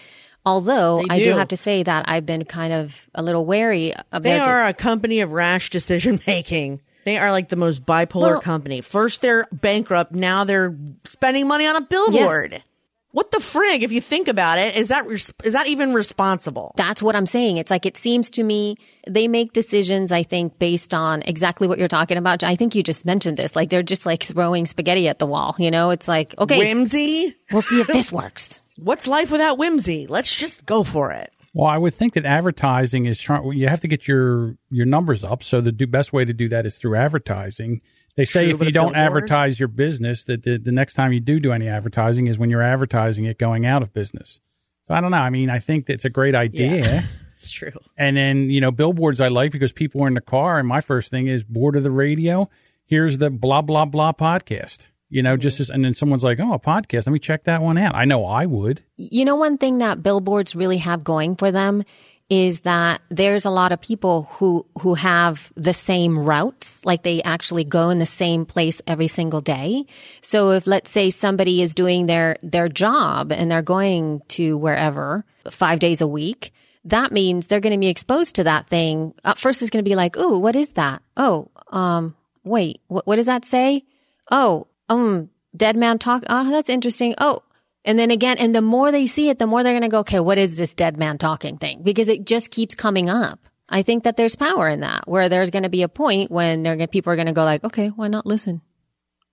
[0.44, 1.32] Although They I do do.
[1.34, 4.74] have to say that I've been kind of a little wary of They are a
[4.74, 6.80] company of rash decision making.
[7.04, 8.80] They are like the most bipolar Well- company.
[8.80, 12.62] First they're bankrupt, now they're spending money on a billboard.
[13.10, 13.82] What the frig?
[13.82, 16.72] If you think about it, is that res- is that even responsible?
[16.78, 17.58] That's what I'm saying.
[17.58, 21.78] It's like it seems to me they make decisions, I think, based on exactly what
[21.78, 22.42] you're talking about.
[22.42, 23.54] I think you just mentioned this.
[23.54, 25.54] Like they're just like throwing spaghetti at the wall.
[25.58, 27.36] You know, it's like, okay, Whimsy.
[27.52, 28.62] we'll see if this works.
[28.78, 30.06] What's life without whimsy?
[30.06, 31.30] Let's just go for it.
[31.54, 33.52] Well, I would think that advertising is trying.
[33.52, 35.42] You have to get your your numbers up.
[35.42, 37.82] So the do, best way to do that is through advertising.
[38.16, 41.20] They say True, if you don't advertise your business, that the, the next time you
[41.20, 44.40] do do any advertising is when you're advertising it going out of business.
[44.82, 45.18] So I don't know.
[45.18, 47.04] I mean, I think that's a great idea.
[47.42, 47.72] It's true.
[47.96, 50.60] And then, you know, billboards I like because people are in the car.
[50.60, 52.48] And my first thing is bored of the radio.
[52.84, 54.86] Here's the blah, blah, blah podcast.
[55.12, 57.07] You know, just as, and then someone's like, oh, a podcast.
[57.07, 57.94] Let me check that one out.
[57.94, 58.83] I know I would.
[58.96, 61.85] You know, one thing that billboards really have going for them
[62.31, 67.22] is that there's a lot of people who who have the same routes like they
[67.25, 69.85] actually go in the same place every single day
[70.22, 75.27] so if let's say somebody is doing their their job and they're going to wherever
[75.51, 76.55] 5 days a week
[76.87, 79.90] that means they're going to be exposed to that thing at first it's going to
[79.90, 83.85] be like ooh what is that oh um wait what, what does that say
[84.31, 87.42] oh um dead man talk oh that's interesting oh
[87.85, 89.98] and then again, and the more they see it, the more they're going to go,
[90.07, 91.83] okay, what is this dead man talking thing?
[91.83, 93.40] Because it just keeps coming up.
[93.68, 96.62] I think that there's power in that, where there's going to be a point when
[96.62, 98.61] they're gonna, people are going to go like, okay, why not listen?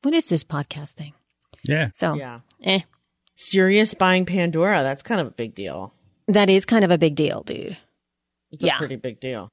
[0.01, 1.13] What is this podcast thing?
[1.63, 1.91] Yeah.
[1.93, 2.39] So, Yeah.
[2.63, 2.79] eh,
[3.35, 4.81] Sirius buying Pandora.
[4.81, 5.93] That's kind of a big deal.
[6.27, 7.77] that is kind of a big deal, dude.
[8.51, 8.77] It's Yeah.
[8.77, 9.49] a pretty big deal.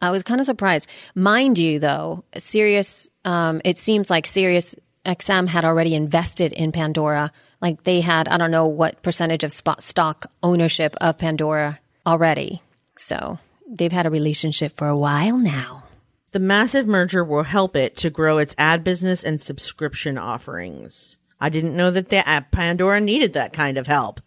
[0.00, 0.88] I was kind of surprised.
[1.14, 7.32] Mind you, though, Sirius, um, it seems like Sirius XM had already invested in Pandora.
[7.60, 12.62] Like they had, I don't know what percentage of spot stock ownership of Pandora already.
[12.96, 15.84] So they've had a relationship for a while now.
[16.32, 21.18] The massive merger will help it to grow its ad business and subscription offerings.
[21.40, 24.20] I didn't know that the app Pandora needed that kind of help.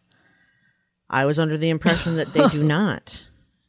[1.09, 3.25] I was under the impression that they do not.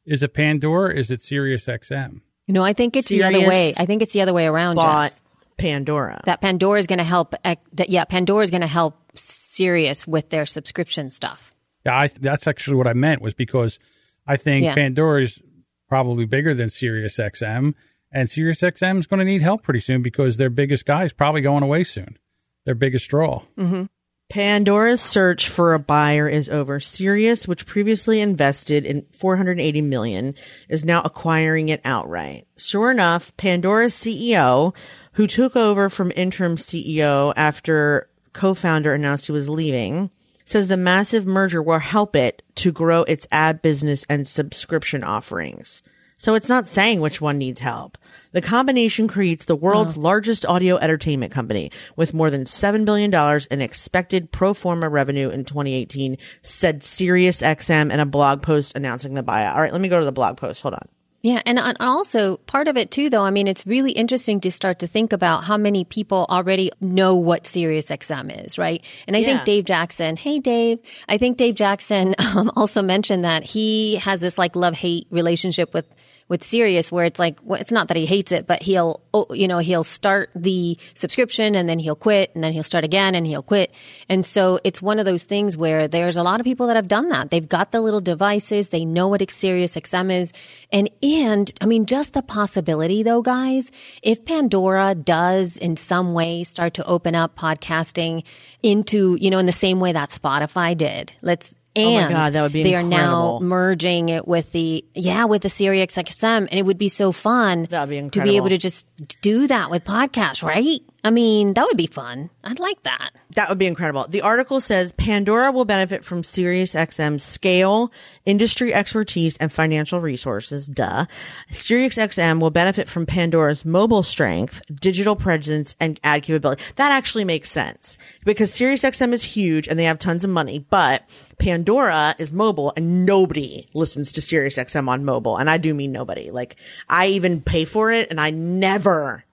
[0.06, 0.88] Is it Pandora?
[0.88, 2.22] Or is it Sirius XM?
[2.48, 3.72] No, I think it's the other way.
[3.76, 4.76] I think it's the other way around.
[4.76, 5.20] Bought Jess.
[5.56, 6.20] Pandora.
[6.24, 7.34] That Pandora is going to help.
[7.44, 11.54] Eh, that yeah, Pandora is going to help Sirius with their subscription stuff.
[11.86, 13.78] Yeah, I, that's actually what I meant was because
[14.26, 14.74] I think Yeah.
[14.74, 15.40] Pandora is
[15.88, 17.74] probably bigger than Sirius XM,
[18.10, 21.12] and Sirius XM is going to need help pretty soon because their biggest guy is
[21.12, 22.16] probably going away soon.
[22.64, 23.42] Their biggest straw.
[23.58, 23.84] Mm-hmm.
[24.30, 26.80] Pandora's search for a buyer is over.
[26.80, 30.34] Sirius, which previously invested in 480 million,
[30.68, 32.46] is now acquiring it outright.
[32.56, 34.74] Sure enough, Pandora's CEO,
[35.14, 40.10] who took over from interim CEO after co-founder announced he was leaving,
[40.44, 45.82] says the massive merger will help it to grow its ad business and subscription offerings.
[46.16, 47.98] So it's not saying which one needs help.
[48.32, 53.12] The combination creates the world's largest audio entertainment company with more than $7 billion
[53.50, 59.14] in expected pro forma revenue in 2018, said Sirius XM in a blog post announcing
[59.14, 59.54] the buyout.
[59.54, 60.62] All right, let me go to the blog post.
[60.62, 60.88] Hold on.
[61.24, 63.22] Yeah, and, and also part of it too, though.
[63.22, 67.14] I mean, it's really interesting to start to think about how many people already know
[67.16, 68.84] what Sirius XM is, right?
[69.06, 69.26] And I Yeah.
[69.28, 70.16] think Dave Jackson.
[70.16, 70.80] Hey, Dave.
[71.08, 75.72] I think Dave Jackson um, also mentioned that he has this like love hate relationship
[75.72, 75.86] with
[76.28, 79.26] with Sirius, where it's like well, it's not that he hates it, but he'll oh,
[79.30, 83.14] you know he'll start the subscription and then he'll quit and then he'll start again
[83.14, 83.72] and he'll quit.
[84.08, 86.88] And so it's one of those things where there's a lot of people that have
[86.88, 87.30] done that.
[87.30, 90.32] They've got the little devices, they know what Sirius XM is,
[90.72, 93.70] and and I mean just the possibility though, guys,
[94.02, 98.24] if Pandora does in some way start to open up podcasting
[98.62, 101.54] into you know in the same way that Spotify did, let's.
[101.76, 105.24] And Oh my God, that would be they are now merging it with the yeah
[105.24, 108.58] with the Sirius XM, and it would be so fun be to be able to
[108.58, 108.86] just
[109.22, 110.80] do that with podcasts, right?
[111.06, 112.30] I mean, that would be fun.
[112.42, 113.10] I'd like that.
[113.34, 114.06] That would be incredible.
[114.08, 117.92] The article says Pandora will benefit from SiriusXM's scale,
[118.24, 120.66] industry expertise, and financial resources.
[120.66, 121.04] Duh.
[121.52, 126.64] SiriusXM will benefit from Pandora's mobile strength, digital presence, and ad capability.
[126.76, 131.06] That actually makes sense because SiriusXM is huge and they have tons of money, but
[131.38, 135.36] Pandora is mobile and nobody listens to SiriusXM on mobile.
[135.36, 136.30] And I do mean nobody.
[136.30, 136.56] Like
[136.88, 139.24] I even pay for it and I never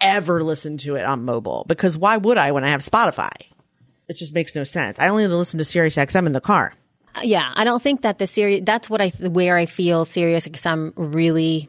[0.00, 3.30] ever listen to it on mobile because why would I when I have Spotify?
[4.08, 4.98] It just makes no sense.
[4.98, 6.74] I only listen to Sirius XM in the car.
[7.14, 8.62] Uh, Yeah, I don't think that the Sirius.
[8.64, 11.68] That's what I where I feel XM really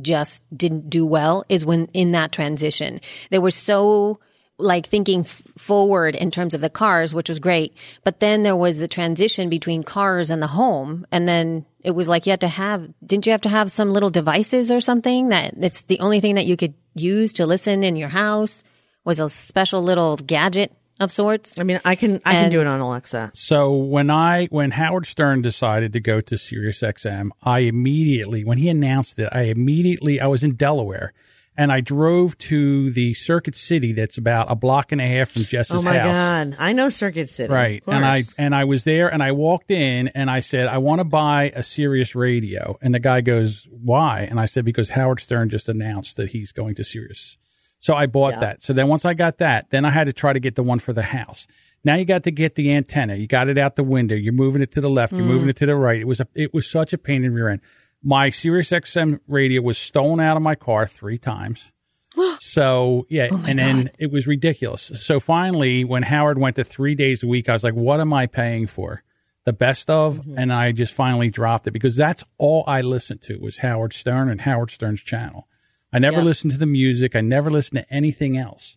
[0.00, 4.20] just didn't do well is when in that transition they were so
[4.58, 7.76] like thinking f- forward in terms of the cars, which was great.
[8.04, 11.06] But then there was the transition between cars and the home.
[11.12, 13.92] And then it was like you had to have, didn't you have to have some
[13.92, 17.84] little devices or something that it's the only thing that you could use to listen
[17.84, 18.62] in your house
[19.04, 21.58] was a special little gadget of sorts.
[21.58, 23.32] I mean, I can I can do it on Alexa.
[23.34, 28.58] So when I when Howard Stern decided to go to Sirius XM, I immediately when
[28.58, 31.12] he announced it, I immediately I was in Delaware
[31.56, 35.42] and I drove to the Circuit City that's about a block and a half from
[35.42, 36.12] Jess's Oh my house.
[36.12, 37.52] god, I know Circuit City.
[37.52, 37.82] Right.
[37.86, 41.00] And I and I was there and I walked in and I said, I want
[41.00, 42.78] to buy a Sirius radio.
[42.82, 44.26] And the guy goes, Why?
[44.28, 47.38] And I said, Because Howard Stern just announced that he's going to Sirius.
[47.78, 48.62] So I bought that.
[48.62, 50.78] So then once I got that, then I had to try to get the one
[50.78, 51.46] for the house.
[51.84, 53.14] Now you got to get the antenna.
[53.14, 54.16] You got it out the window.
[54.16, 55.12] You're moving it to the left.
[55.12, 55.28] You're mm.
[55.28, 56.00] moving it to the right.
[56.00, 57.60] It was a, it was such a pain in the rear end.
[58.02, 61.72] My Sirius XM radio was stolen out of my car three times.
[62.38, 64.92] So yeah, oh and then it was ridiculous.
[64.94, 68.12] So finally, when Howard went to three days a week, I was like, "What am
[68.12, 69.02] I paying for?"
[69.44, 70.38] The best of, mm-hmm.
[70.38, 74.28] and I just finally dropped it because that's all I listened to was Howard Stern
[74.28, 75.48] and Howard Stern's channel.
[75.92, 77.16] I never listened to the music.
[77.16, 78.76] I never listened to anything else.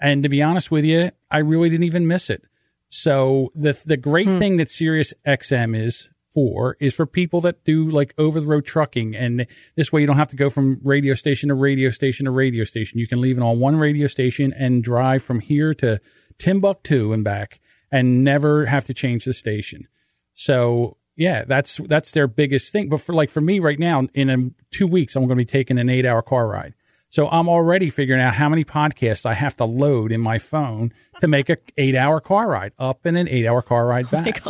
[0.00, 2.44] And to be honest with you, I really didn't even miss it.
[2.88, 4.38] So the the great hmm.
[4.38, 8.64] thing that Sirius XM is for is for people that do like over the road
[8.64, 12.24] trucking, and this way you don't have to go from radio station to radio station
[12.24, 12.98] to radio station.
[12.98, 16.00] You can leave it on one radio station and drive from here to
[16.38, 19.88] Timbuktu and back, and never have to change the station.
[20.32, 22.88] So yeah, that's that's their biggest thing.
[22.88, 25.44] But for like for me right now, in um two weeks, I'm going to be
[25.44, 26.74] taking an eight hour car ride.
[27.10, 30.92] So I'm already figuring out how many podcasts I have to load in my phone
[31.20, 34.42] to make a eight hour car ride up and an eight hour car ride back.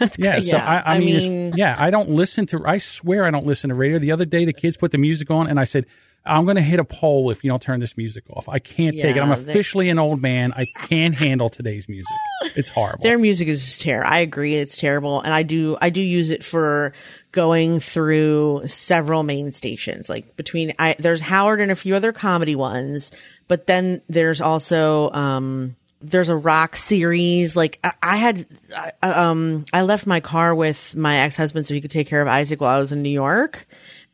[0.18, 2.62] yeah, so Yeah, I, I, I mean, mean- yeah, I don't listen to.
[2.66, 3.98] I swear I don't listen to radio.
[3.98, 5.86] The other day, the kids put the music on, and I said,
[6.24, 8.48] "I'm going to hit a pole if you don't turn this music off.
[8.48, 9.20] I can't take it.
[9.20, 10.52] I'm Yeah, they- officially an old man.
[10.52, 12.12] I can't handle today's music.
[12.56, 14.10] It's horrible." Their music is terrible.
[14.12, 16.92] I agree, it's terrible, and I do I do use it for
[17.32, 20.08] going through several main stations.
[20.08, 23.12] Like between I there's Howard and a few other comedy ones,
[23.48, 27.56] but then there's also um there's a rock series.
[27.56, 31.74] Like I, I had I, um I left my car with my ex husband so
[31.74, 33.66] he could take care of Isaac while I was in New York.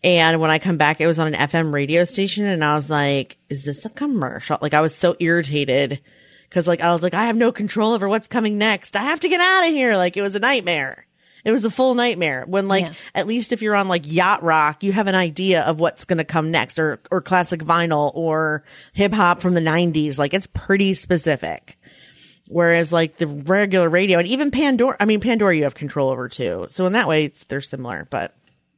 [0.05, 2.91] And when I come back, it was on an FM radio station, and I was
[2.91, 6.01] like, "Is this a commercial?" Like I was so irritated
[6.49, 8.97] because like I was like, I have no control over what's coming next.
[8.97, 9.97] I have to get out of here.
[9.97, 11.07] Like it was a nightmare.
[11.45, 12.45] It was a full nightmare.
[12.47, 12.93] When like Yeah.
[13.15, 16.19] at least if you're on like yacht rock, you have an idea of what's going
[16.19, 20.19] to come next, or or classic vinyl, or hip hop from the '90s.
[20.19, 21.77] Like it's pretty specific.
[22.49, 26.29] Whereas like the regular radio and even Pandora, I mean Pandora, you have control over
[26.29, 26.67] too.
[26.71, 28.07] So in that way, it's they're similar.
[28.11, 28.35] But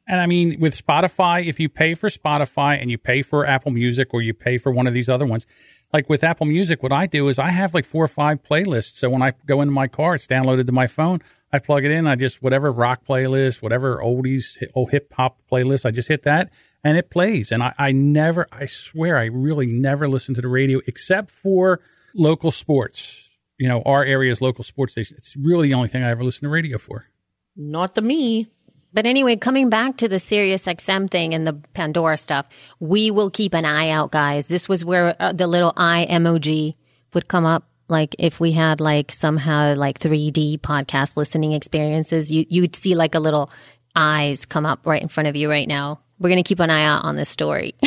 [0.07, 3.71] And I mean, with Spotify, if you pay for Spotify and you pay for Apple
[3.71, 5.45] Music or you pay for one of these other ones,
[5.91, 8.97] like with Apple Music, what I do is I have like four or five playlists.
[8.97, 11.21] So when I go into my car, it's downloaded to my phone.
[11.55, 12.05] I plug it in.
[12.05, 16.51] I just, whatever rock playlist, whatever oldies, old hip hop playlist, I just hit that
[16.83, 17.51] and it plays.
[17.51, 21.81] And I, I never, I swear, I really never listen to the radio except for
[22.13, 23.29] local sports.
[23.57, 25.15] You know, our area's local sports station.
[25.17, 27.07] It's really the only thing I ever listen to radio for.
[27.55, 28.49] not the me.
[28.93, 32.45] But anyway, coming back to the Sirius XM thing and the Pandora stuff,
[32.79, 34.47] we will keep an eye out, guys.
[34.47, 36.75] This was where uh, the little eye emoji
[37.13, 37.67] would come up.
[37.87, 42.95] Like if we had like somehow like 3D podcast listening experiences, you you would see
[42.95, 43.51] like a little
[43.95, 45.99] eyes come up right in front of you right now.
[46.19, 47.75] We're gonna keep an eye out on this story.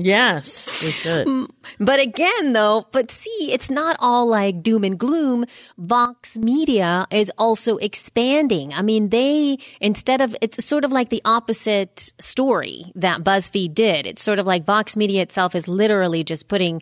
[0.00, 1.48] Yes, we should.
[1.80, 5.44] But again, though, but see, it's not all like doom and gloom.
[5.76, 8.72] Vox Media is also expanding.
[8.72, 14.06] I mean, they, instead of, it's sort of like the opposite story that BuzzFeed did.
[14.06, 16.80] It's sort of like Vox Media itself is literally just putting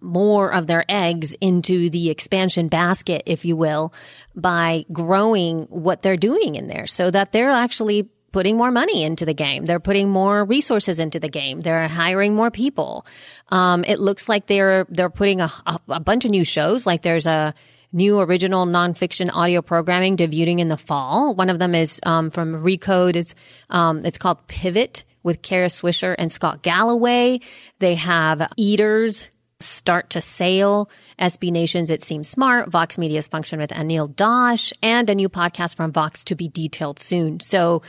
[0.00, 3.92] more of their eggs into the expansion basket, if you will,
[4.34, 9.24] by growing what they're doing in there so that they're actually putting more money into
[9.24, 9.64] the game.
[9.64, 11.62] They're putting more resources into the game.
[11.62, 13.06] They're hiring more people.
[13.48, 16.86] Um, it looks like they're they're putting a, a, a bunch of new shows.
[16.86, 17.54] Like there's a
[17.92, 21.34] new original nonfiction audio programming debuting in the fall.
[21.34, 23.16] One of them is um, from Recode.
[23.16, 23.34] It's
[23.70, 27.40] um, it's called Pivot with Kara Swisher and Scott Galloway.
[27.78, 29.30] They have Eaters.
[29.60, 35.08] Start to Sail, SB Nations, It Seems Smart, Vox Media's Function with Anil Dash, and
[35.08, 37.40] a new podcast from Vox to be detailed soon.
[37.40, 37.80] So,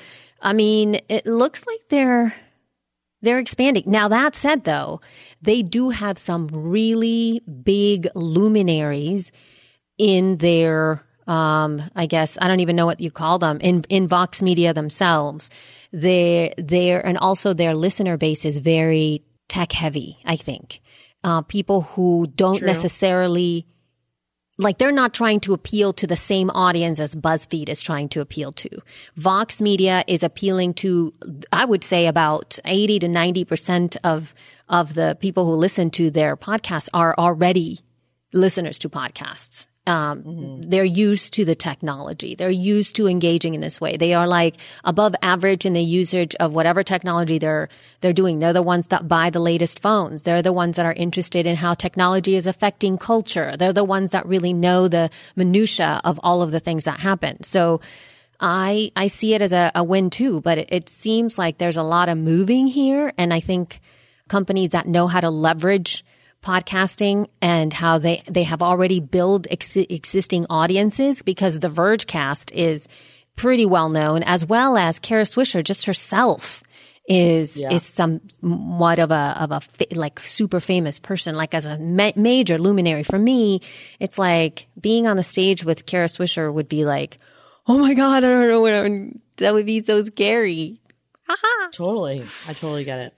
[0.42, 2.34] I mean, it looks like they're
[3.22, 3.84] they're expanding.
[3.86, 5.02] Now that said though,
[5.42, 9.34] they do have some really big luminaries
[9.98, 14.08] in their um I guess I don't even know what you call them in in
[14.08, 15.50] Vox Media themselves.
[15.92, 20.82] They their and also their listener base is very tech heavy, I think.
[21.24, 23.66] Uh people who don't necessarily
[24.58, 28.22] like they're not trying to appeal to the same audience as BuzzFeed is trying to
[28.22, 28.70] appeal to.
[29.16, 31.14] Vox Media is appealing to,
[31.54, 34.34] I would say about 80 to 90% of,
[34.68, 37.82] of the people who listen to their podcasts are already
[38.34, 39.68] listeners to podcasts.
[39.88, 42.36] Um, they're used to the technology.
[42.36, 43.96] They're used to engaging in this way.
[43.96, 47.70] They are like above average in the usage of whatever technology they're,
[48.02, 48.40] they're doing.
[48.40, 50.24] They're the ones that buy the latest phones.
[50.24, 53.56] They're the ones that are interested in how technology is affecting culture.
[53.58, 57.44] They're the ones that really know the minutia of all of the things that happen.
[57.44, 57.80] So,
[58.40, 61.78] I I see it as a, a win too, but it, it seems like there's
[61.78, 63.82] a lot of moving here, and I think
[64.28, 66.06] companies that know how to leverage
[66.48, 72.88] podcasting and how they they have already built ex- existing audiences because the Vergecast is
[73.36, 76.64] pretty well known, as well as Kara Swisher just herself
[77.10, 77.72] is Yeah.
[77.74, 82.12] is somewhat of a of a fa- like super famous person like as a ma-
[82.18, 83.62] major luminary for me
[83.98, 87.18] it's like being on the stage with Kara Swisher would be like
[87.66, 90.82] oh my god I don't know what I'm, that would be so scary
[91.72, 92.24] Totally.
[92.48, 93.14] I totally get it.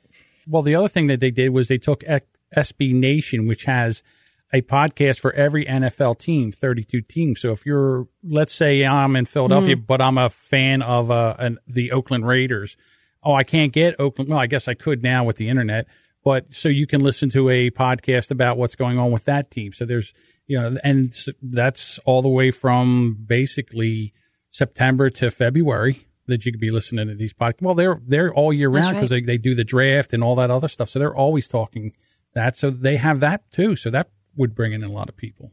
[0.48, 2.26] Well, the other thing that they did was they took X-
[2.56, 4.04] SB Nation, which has
[4.52, 7.42] a podcast for every NFL team, 32 teams.
[7.42, 11.60] So if you're, let's say I'm in Philadelphia, but I'm a fan of uh, an,
[11.68, 12.76] the Oakland Raiders.
[13.22, 14.30] Oh, I can't get Oakland.
[14.30, 15.88] Well, I guess I could now with the internet,
[16.24, 19.72] but so you can listen to a podcast about what's going on with that team.
[19.72, 20.14] So there's,
[20.48, 24.14] you know, and that's all the way from basically
[24.50, 27.62] September to February that you could be listening to these podcasts.
[27.62, 30.50] Well, they're they're all year round because they, they do the draft and all that
[30.50, 30.90] other stuff.
[30.90, 31.94] So they're always talking
[32.34, 32.58] that.
[32.58, 33.76] So they have that too.
[33.76, 35.52] So that would bring in a lot of people.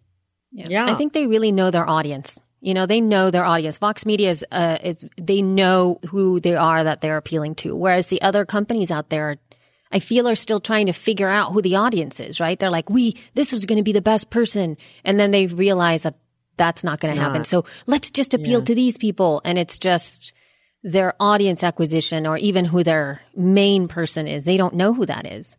[0.53, 0.87] Yeah.
[0.87, 2.41] I think they really know their audience.
[2.61, 3.79] You know, they know their audience.
[3.79, 7.77] Vox Media is, uh, is, they know who they are that they're appealing to.
[7.77, 9.37] Whereas the other companies out there,
[9.93, 12.59] I feel are still trying to figure out who the audience is, right?
[12.59, 14.79] They're like, we, this is going to be the best person.
[15.05, 16.15] And then they realize that
[16.57, 17.41] that's not going to happen.
[17.41, 17.47] not.
[17.47, 19.43] So let's just appeal to these people.
[19.45, 20.33] And it's just
[20.83, 24.45] their audience acquisition or even who their main person is.
[24.45, 25.57] They don't know who that is.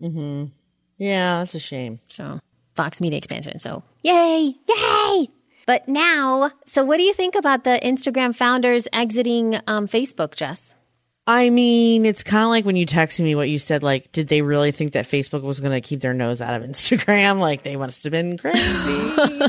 [0.00, 2.00] Yeah, that's a shame.
[2.08, 2.40] So
[2.76, 3.58] Vox Media expansion.
[3.58, 5.28] So yay, yay!
[5.66, 10.74] But now, so what do you think about the Instagram founders exiting um, Facebook, Jess?
[11.26, 13.82] I mean, it's kind of like when you texted me what you said.
[13.82, 16.68] Like, did they really think that Facebook was going to keep their nose out of
[16.68, 17.38] Instagram?
[17.38, 18.60] Like, they must have been crazy.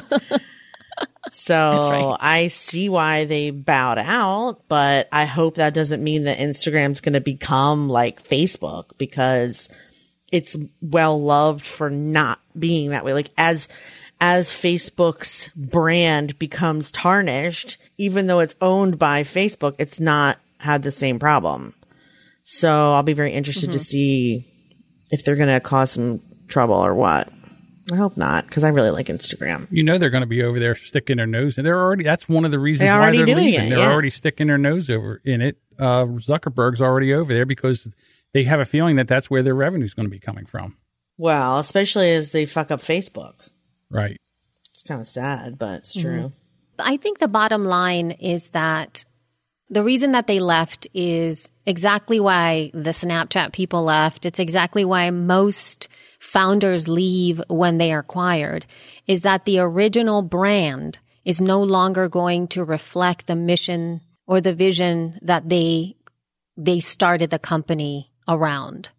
[1.31, 2.17] so right.
[2.19, 7.13] I see why they bowed out, but I hope that doesn't mean that Instagram's going
[7.13, 9.67] to become like Facebook because
[10.35, 13.13] it's well loved for not being that way.
[13.13, 13.69] Like as
[14.19, 20.91] as Facebook's brand becomes tarnished, even though it's owned by Facebook, it's not had the
[20.91, 21.73] same problem.
[22.43, 24.45] So I'll be very interested to see
[25.09, 27.31] if they're going to cause some trouble or what.
[27.93, 29.67] I hope not, because I really like Instagram.
[29.71, 32.03] You know they're going to be over there sticking their nose, and they're already.
[32.03, 33.67] That's one of the reasons They're why they're doing leaving.
[33.67, 35.57] it, they're already sticking their nose over in it.
[35.79, 37.93] Uh, Zuckerberg's already over there because
[38.35, 40.75] they have a feeling that that's where their revenue is going to be coming from.
[41.17, 43.35] Well, especially as they fuck up Facebook.
[43.89, 44.17] Right.
[44.71, 46.07] It's kind of sad, but it's mm-hmm.
[46.07, 46.33] true.
[46.77, 49.05] I think the bottom line is that
[49.69, 54.25] the reason that they left is exactly why the Snapchat people left.
[54.25, 55.87] It's exactly why most
[56.19, 58.65] founders leave when they are acquired
[59.07, 64.53] is that the original brand is no longer going to reflect the mission or the
[64.53, 65.95] vision that they
[66.57, 68.89] they started the company around.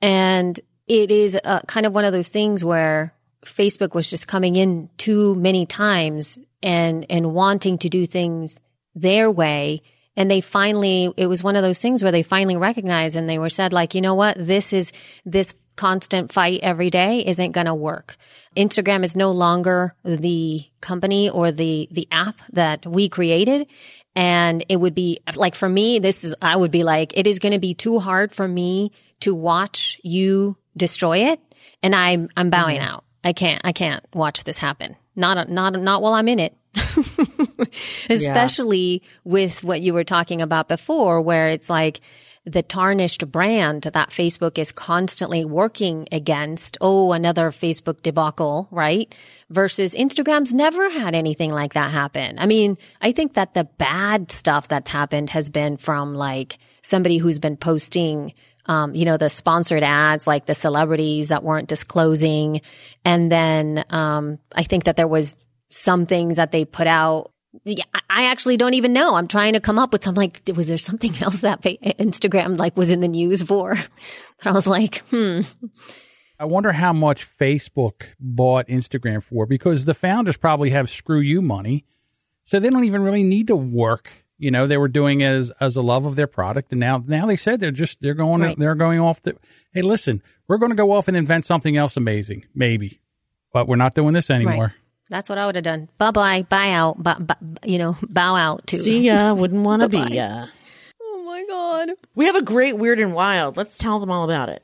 [0.00, 3.14] And it is uh, kind of one of those things where
[3.44, 8.60] Facebook was just coming in too many times and and wanting to do things
[8.94, 9.82] their way.
[10.16, 13.38] And they finally, it was one of those things where they finally recognized and they
[13.38, 14.92] were said, like, you know what, this is
[15.24, 18.16] this constant fight every day isn't going to work.
[18.56, 23.68] Instagram is no longer the company or the the app that we created.
[24.18, 27.38] And it would be like for me, this is, I would be like, it is
[27.38, 28.90] going to be too hard for me
[29.20, 31.40] to watch you destroy it.
[31.84, 32.94] And I'm, I'm bowing mm-hmm.
[32.94, 33.04] out.
[33.22, 34.96] I can't, I can't watch this happen.
[35.14, 36.56] Not, not, not while I'm in it.
[38.10, 42.00] Especially with what you were talking about before, where it's like,
[42.44, 46.76] the tarnished brand that Facebook is constantly working against.
[46.80, 49.14] Oh, another Facebook debacle, right?
[49.50, 52.38] Versus Instagram's never had anything like that happen.
[52.38, 57.18] I mean, I think that the bad stuff that's happened has been from like somebody
[57.18, 58.32] who's been posting
[58.68, 62.60] um, you know, the sponsored ads, like the celebrities that weren't disclosing.
[63.04, 65.34] And then, um, I think that there was
[65.70, 67.32] some things that they put out.
[67.64, 69.14] Yeah, I- actually don't even know.
[69.14, 72.76] I'm trying to come up with some like, was there something else that Instagram like
[72.76, 73.74] was in the news for?
[73.74, 75.40] But I was like, hmm.
[76.38, 81.42] I wonder how much Facebook bought Instagram for because the founders probably have screw you
[81.42, 81.84] money.
[82.44, 84.10] So they don't even really need to work.
[84.38, 87.02] You know, they were doing it as as a love of their product and now
[87.04, 88.56] now they said they're just they're going Right.
[88.58, 89.36] they're going off the
[89.72, 93.00] Hey, listen, we're going to go off and invent something else amazing, maybe.
[93.52, 94.66] but we're not doing this anymore.
[94.66, 94.74] Right.
[95.10, 95.88] That's what I would have done.
[95.98, 97.34] Bye bye, bye out, bu- bu-
[97.64, 98.78] you know, bow out too.
[98.82, 100.46] See ya, wouldn't want to be ya.
[101.00, 101.90] Oh my god.
[102.14, 103.56] We have a great Weird and Wild.
[103.56, 104.62] Let's tell them all about it.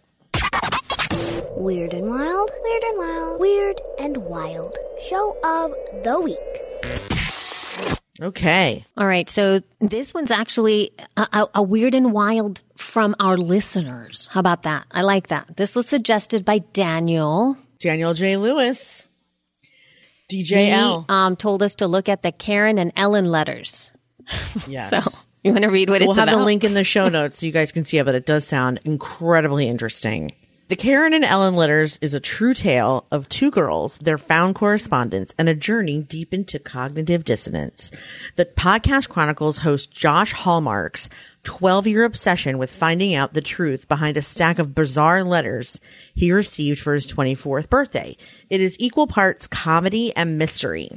[1.57, 4.77] Weird and Wild, Weird and Wild, Weird and Wild.
[5.09, 5.73] Show of
[6.05, 6.39] the week.
[8.21, 8.85] Okay.
[8.97, 14.29] All right, so this one's actually a, a, a weird and wild from our listeners.
[14.31, 14.85] How about that?
[14.91, 15.57] I like that.
[15.57, 17.57] This was suggested by Daniel.
[17.81, 18.37] Daniel J.
[18.37, 19.09] Lewis.
[20.29, 21.01] DJL.
[21.03, 23.93] He um, told us to look at the Karen and Ellen letters.
[24.67, 24.91] yes.
[24.91, 26.39] So you want to read what So we'll have about?
[26.39, 28.47] the link in the show notes so you guys can see it, but it does
[28.47, 30.33] sound incredibly interesting.
[30.69, 35.35] The Karen and Ellen Letters is a true tale of two girls, their found correspondence,
[35.37, 37.91] and a journey deep into cognitive dissonance.
[38.37, 41.11] The podcast chronicles host Josh Hallmark's
[41.45, 45.79] 12 year obsession with finding out the truth behind a stack of bizarre letters
[46.15, 48.17] he received for his 24th birthday.
[48.51, 50.91] It is equal parts comedy and mystery.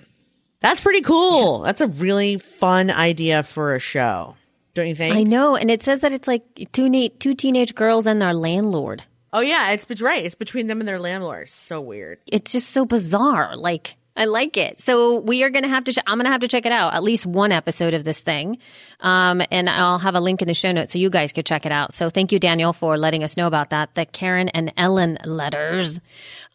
[0.60, 1.60] That's pretty cool.
[1.60, 4.36] That's a really fun idea for a show.
[4.74, 5.16] Don't you think?
[5.16, 8.34] I know, and it says that it's like two ne- two teenage girls and their
[8.34, 9.04] landlord.
[9.34, 10.24] Oh yeah, it's right.
[10.26, 11.52] It's between them and their landlords.
[11.52, 12.20] So weird.
[12.28, 13.58] It's just so bizarre.
[13.58, 14.80] Like I like it.
[14.80, 15.94] So we are going to have to.
[15.94, 16.94] Ch- I'm going to have to check it out.
[16.96, 18.58] At least one episode of this thing,
[19.00, 21.66] um, and I'll have a link in the show notes so you guys could check
[21.68, 21.94] it out.
[21.94, 23.94] So thank you, Daniel, for letting us know about that.
[23.96, 26.00] The Karen and Ellen letters.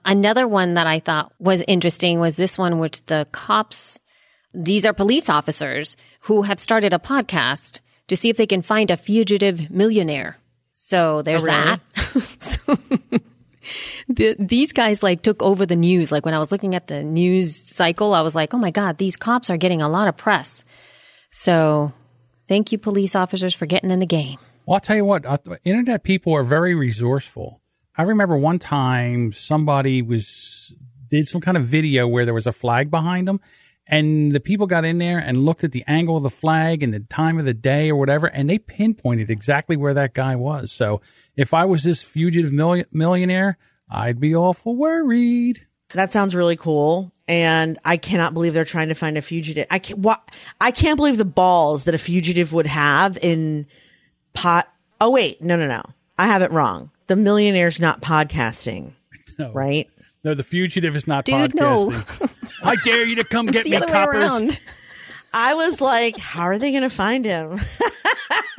[0.05, 3.99] Another one that I thought was interesting was this one, which the cops.
[4.53, 8.91] These are police officers who have started a podcast to see if they can find
[8.91, 10.37] a fugitive millionaire.
[10.73, 11.61] So there's Oh, really?
[11.65, 11.81] that.
[12.41, 12.79] So-
[14.09, 16.13] the, these guys like took over the news.
[16.13, 18.99] Like when I was looking at the news cycle, I was like, oh my God,
[18.99, 20.65] these cops are getting a lot of press.
[21.31, 21.93] So
[22.49, 24.39] thank you, police officers, for getting in the game.
[24.67, 25.25] Well, I'll tell you what,
[25.65, 27.61] internet people are very resourceful.
[27.97, 30.75] I remember one time somebody was
[31.11, 33.41] did some kind of video where there was a flag behind them,
[33.87, 36.95] and the people got in there and looked at the angle of the flag and
[36.95, 40.73] the time of the day or whatever, and they pinpointed exactly where that guy was.
[40.73, 41.03] So
[41.37, 43.59] if I was this fugitive milli- millionaire,
[43.93, 45.67] I'd be awful worried.
[45.91, 47.13] That sounds really cool.
[47.29, 49.67] And I cannot believe they're trying to find a fugitive.
[49.71, 50.27] I can't, what,
[50.61, 53.67] I can't believe the balls that a fugitive would have in
[54.33, 54.69] pot.
[55.01, 55.43] Oh, wait.
[55.43, 55.83] No, no, no.
[56.19, 56.91] I have it wrong.
[57.07, 58.93] The millionaire's not podcasting.
[59.53, 59.89] Right?
[60.25, 61.91] No, the fugitive is not Dude, no.
[61.91, 62.49] podcasting.
[62.63, 64.15] I dare you to come get me, other way coppers.
[64.31, 64.61] around.
[65.35, 67.59] I was like, how are they going to find him?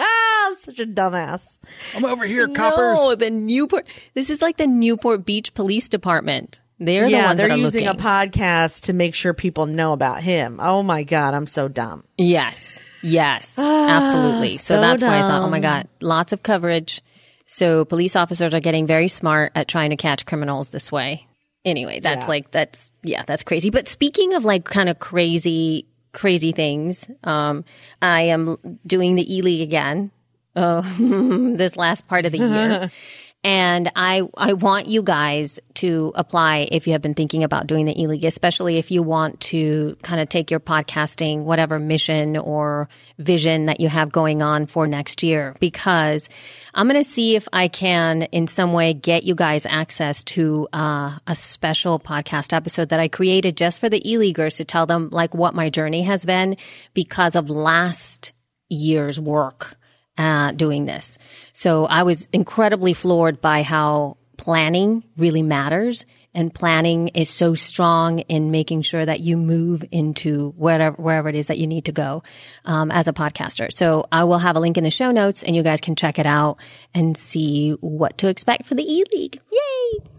[0.63, 1.59] Such a dumbass.
[1.95, 2.97] I'm over here, coppers.
[2.97, 3.85] No, the Newport.
[4.13, 6.61] This is like the Newport Beach Police Department.
[6.79, 7.99] They're the yeah, ones they're that are using looking.
[7.99, 10.59] a podcast to make sure people know about him.
[10.61, 11.33] Oh my God.
[11.33, 12.03] I'm so dumb.
[12.17, 12.79] Yes.
[13.01, 13.59] Yes.
[13.59, 14.57] absolutely.
[14.57, 15.59] So, so that's why I thought, oh my.
[15.59, 17.01] God, lots of coverage.
[17.45, 21.27] So police officers are getting very smart at trying to catch criminals this way.
[21.65, 22.27] Anyway, that's Yeah.
[22.27, 23.69] like, that's, yeah, that's crazy.
[23.69, 27.65] But speaking of like kind of crazy, crazy things, um,
[28.01, 28.57] I am
[28.87, 30.11] doing the E League again.
[30.55, 32.91] Uh, this last part of the year.
[33.45, 37.85] And I, I want you guys to apply if you have been thinking about doing
[37.85, 42.87] the e-league, especially if you want to kind of take your podcasting, whatever mission or
[43.19, 46.29] vision that you have going on for next year, because
[46.73, 50.69] I'm going to see if I can in some way get you guys access to
[50.71, 55.09] uh, a special podcast episode that I created just for the e-leaguers to tell them
[55.11, 56.55] like what my journey has been
[56.93, 58.31] because of last
[58.69, 59.75] year's work
[60.17, 61.17] uh, doing this.
[61.53, 66.05] So I was incredibly floored by how planning really matters.
[66.35, 71.35] And planning is so strong in making sure that you move into wherever, wherever it
[71.35, 72.23] is that you need to go
[72.65, 73.71] um, as a podcaster.
[73.71, 76.17] So I will have a link in the show notes and you guys can check
[76.17, 76.57] it out
[76.95, 79.39] and see what to expect for the E League.
[79.51, 80.09] Yay!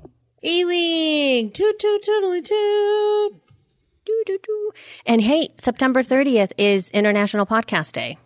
[0.46, 1.54] E-League.
[1.54, 3.40] Toot, toot, tootly toot.
[4.04, 4.72] Doo, doo, doo.
[5.06, 8.18] And hey, September 30th is International Podcast Day.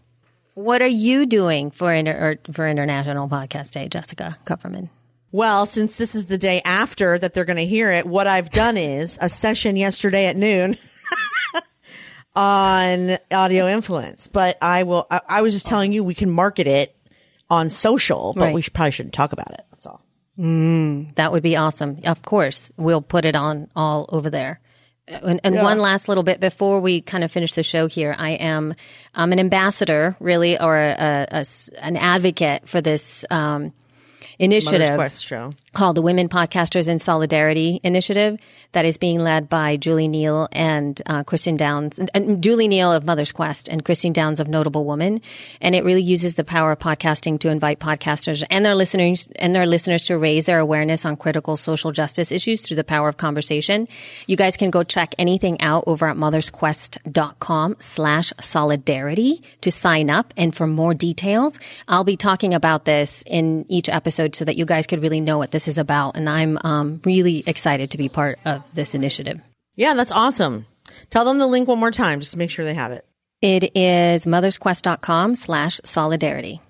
[0.59, 4.89] What are you doing for inter- or for International Podcast Day, Jessica Kupferman?
[5.31, 8.51] Well, since this is the day after that they're going to hear it, what I've
[8.51, 10.77] done is a session yesterday at noon
[12.35, 14.27] on audio influence.
[14.27, 16.97] But I will, I, I was just telling you we can market it
[17.49, 18.55] on social, but Right.
[18.55, 19.65] we should, probably shouldn't talk about it.
[19.71, 20.03] That's all.
[20.39, 22.01] Mm, That would be awesome.
[22.03, 24.59] Of course, we'll put it on all over there.
[25.11, 28.31] And, and one last little bit before we kind of finish the show here, I
[28.31, 28.75] am
[29.15, 31.45] I'm an ambassador, really, or a, a- a
[31.83, 33.73] an advocate for this um,
[34.39, 34.97] initiative.
[35.79, 38.37] Called the Women Podcasters in Solidarity Initiative
[38.72, 42.91] that is being led by Julie Neal and uh, Kristen Downs, and, and Julie Neal
[42.91, 45.20] of Mother's Quest and Kristen Downs of Notable Woman.
[45.61, 49.55] And it really uses the power of podcasting to invite podcasters and their listeners and
[49.55, 53.16] their listeners to raise their awareness on critical social justice issues through the power of
[53.16, 53.87] conversation.
[54.26, 60.35] You guys can go check anything out over at mothersquest.com slash solidarity to sign up.
[60.37, 64.64] And for more details, I'll be talking about this in each episode so that you
[64.64, 66.16] guys could really know what this is about.
[66.16, 69.41] And I'm um, really excited to be part of this initiative.
[69.77, 70.66] Yeah, that's awesome.
[71.11, 73.05] Tell them the link one more time just to make sure they have it.
[73.41, 76.61] It is mothersquest.com slash solidarity.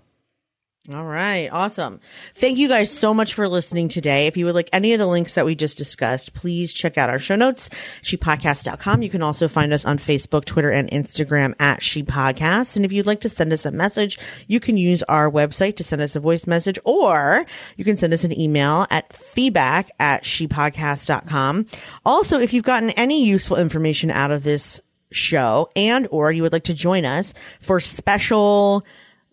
[0.95, 1.51] All right.
[1.53, 2.01] Awesome.
[2.35, 4.27] Thank you guys so much for listening today.
[4.27, 7.11] If you would like any of the links that we just discussed, please check out
[7.11, 7.69] our show notes,
[8.03, 9.03] shepodcast.com.
[9.03, 12.77] You can also find us on Facebook, Twitter, and Instagram at She Podcast.
[12.77, 15.85] And if you'd like to send us a message, you can use our website to
[15.85, 17.45] send us a voice message or
[17.77, 21.67] you can send us an email at feedback at shepodcast.com.
[22.07, 24.81] Also, if you've gotten any useful information out of this
[25.11, 28.87] show and or you would like to join us for special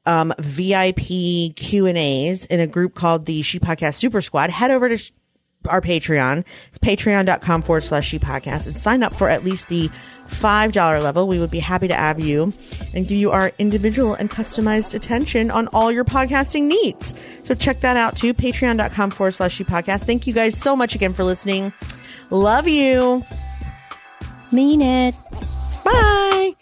[0.06, 4.72] um, VIP Q and A's in a group called the She Podcast Super Squad, head
[4.72, 5.12] over to
[5.68, 6.46] our Patreon.
[6.70, 9.90] It's patreon.com forward slash She Podcast and sign up for at least the
[10.28, 11.28] $5 level.
[11.28, 12.54] We would be happy to have you
[12.94, 17.14] and give you our individual and customized attention on all your podcasting needs.
[17.44, 18.34] So check that out too.
[18.34, 20.04] Patreon.com forward slash She Podcast.
[20.04, 21.74] Thank you guys so much again for listening.
[22.30, 23.26] Love you.
[24.52, 25.16] Mean it.
[25.84, 26.56] Bye.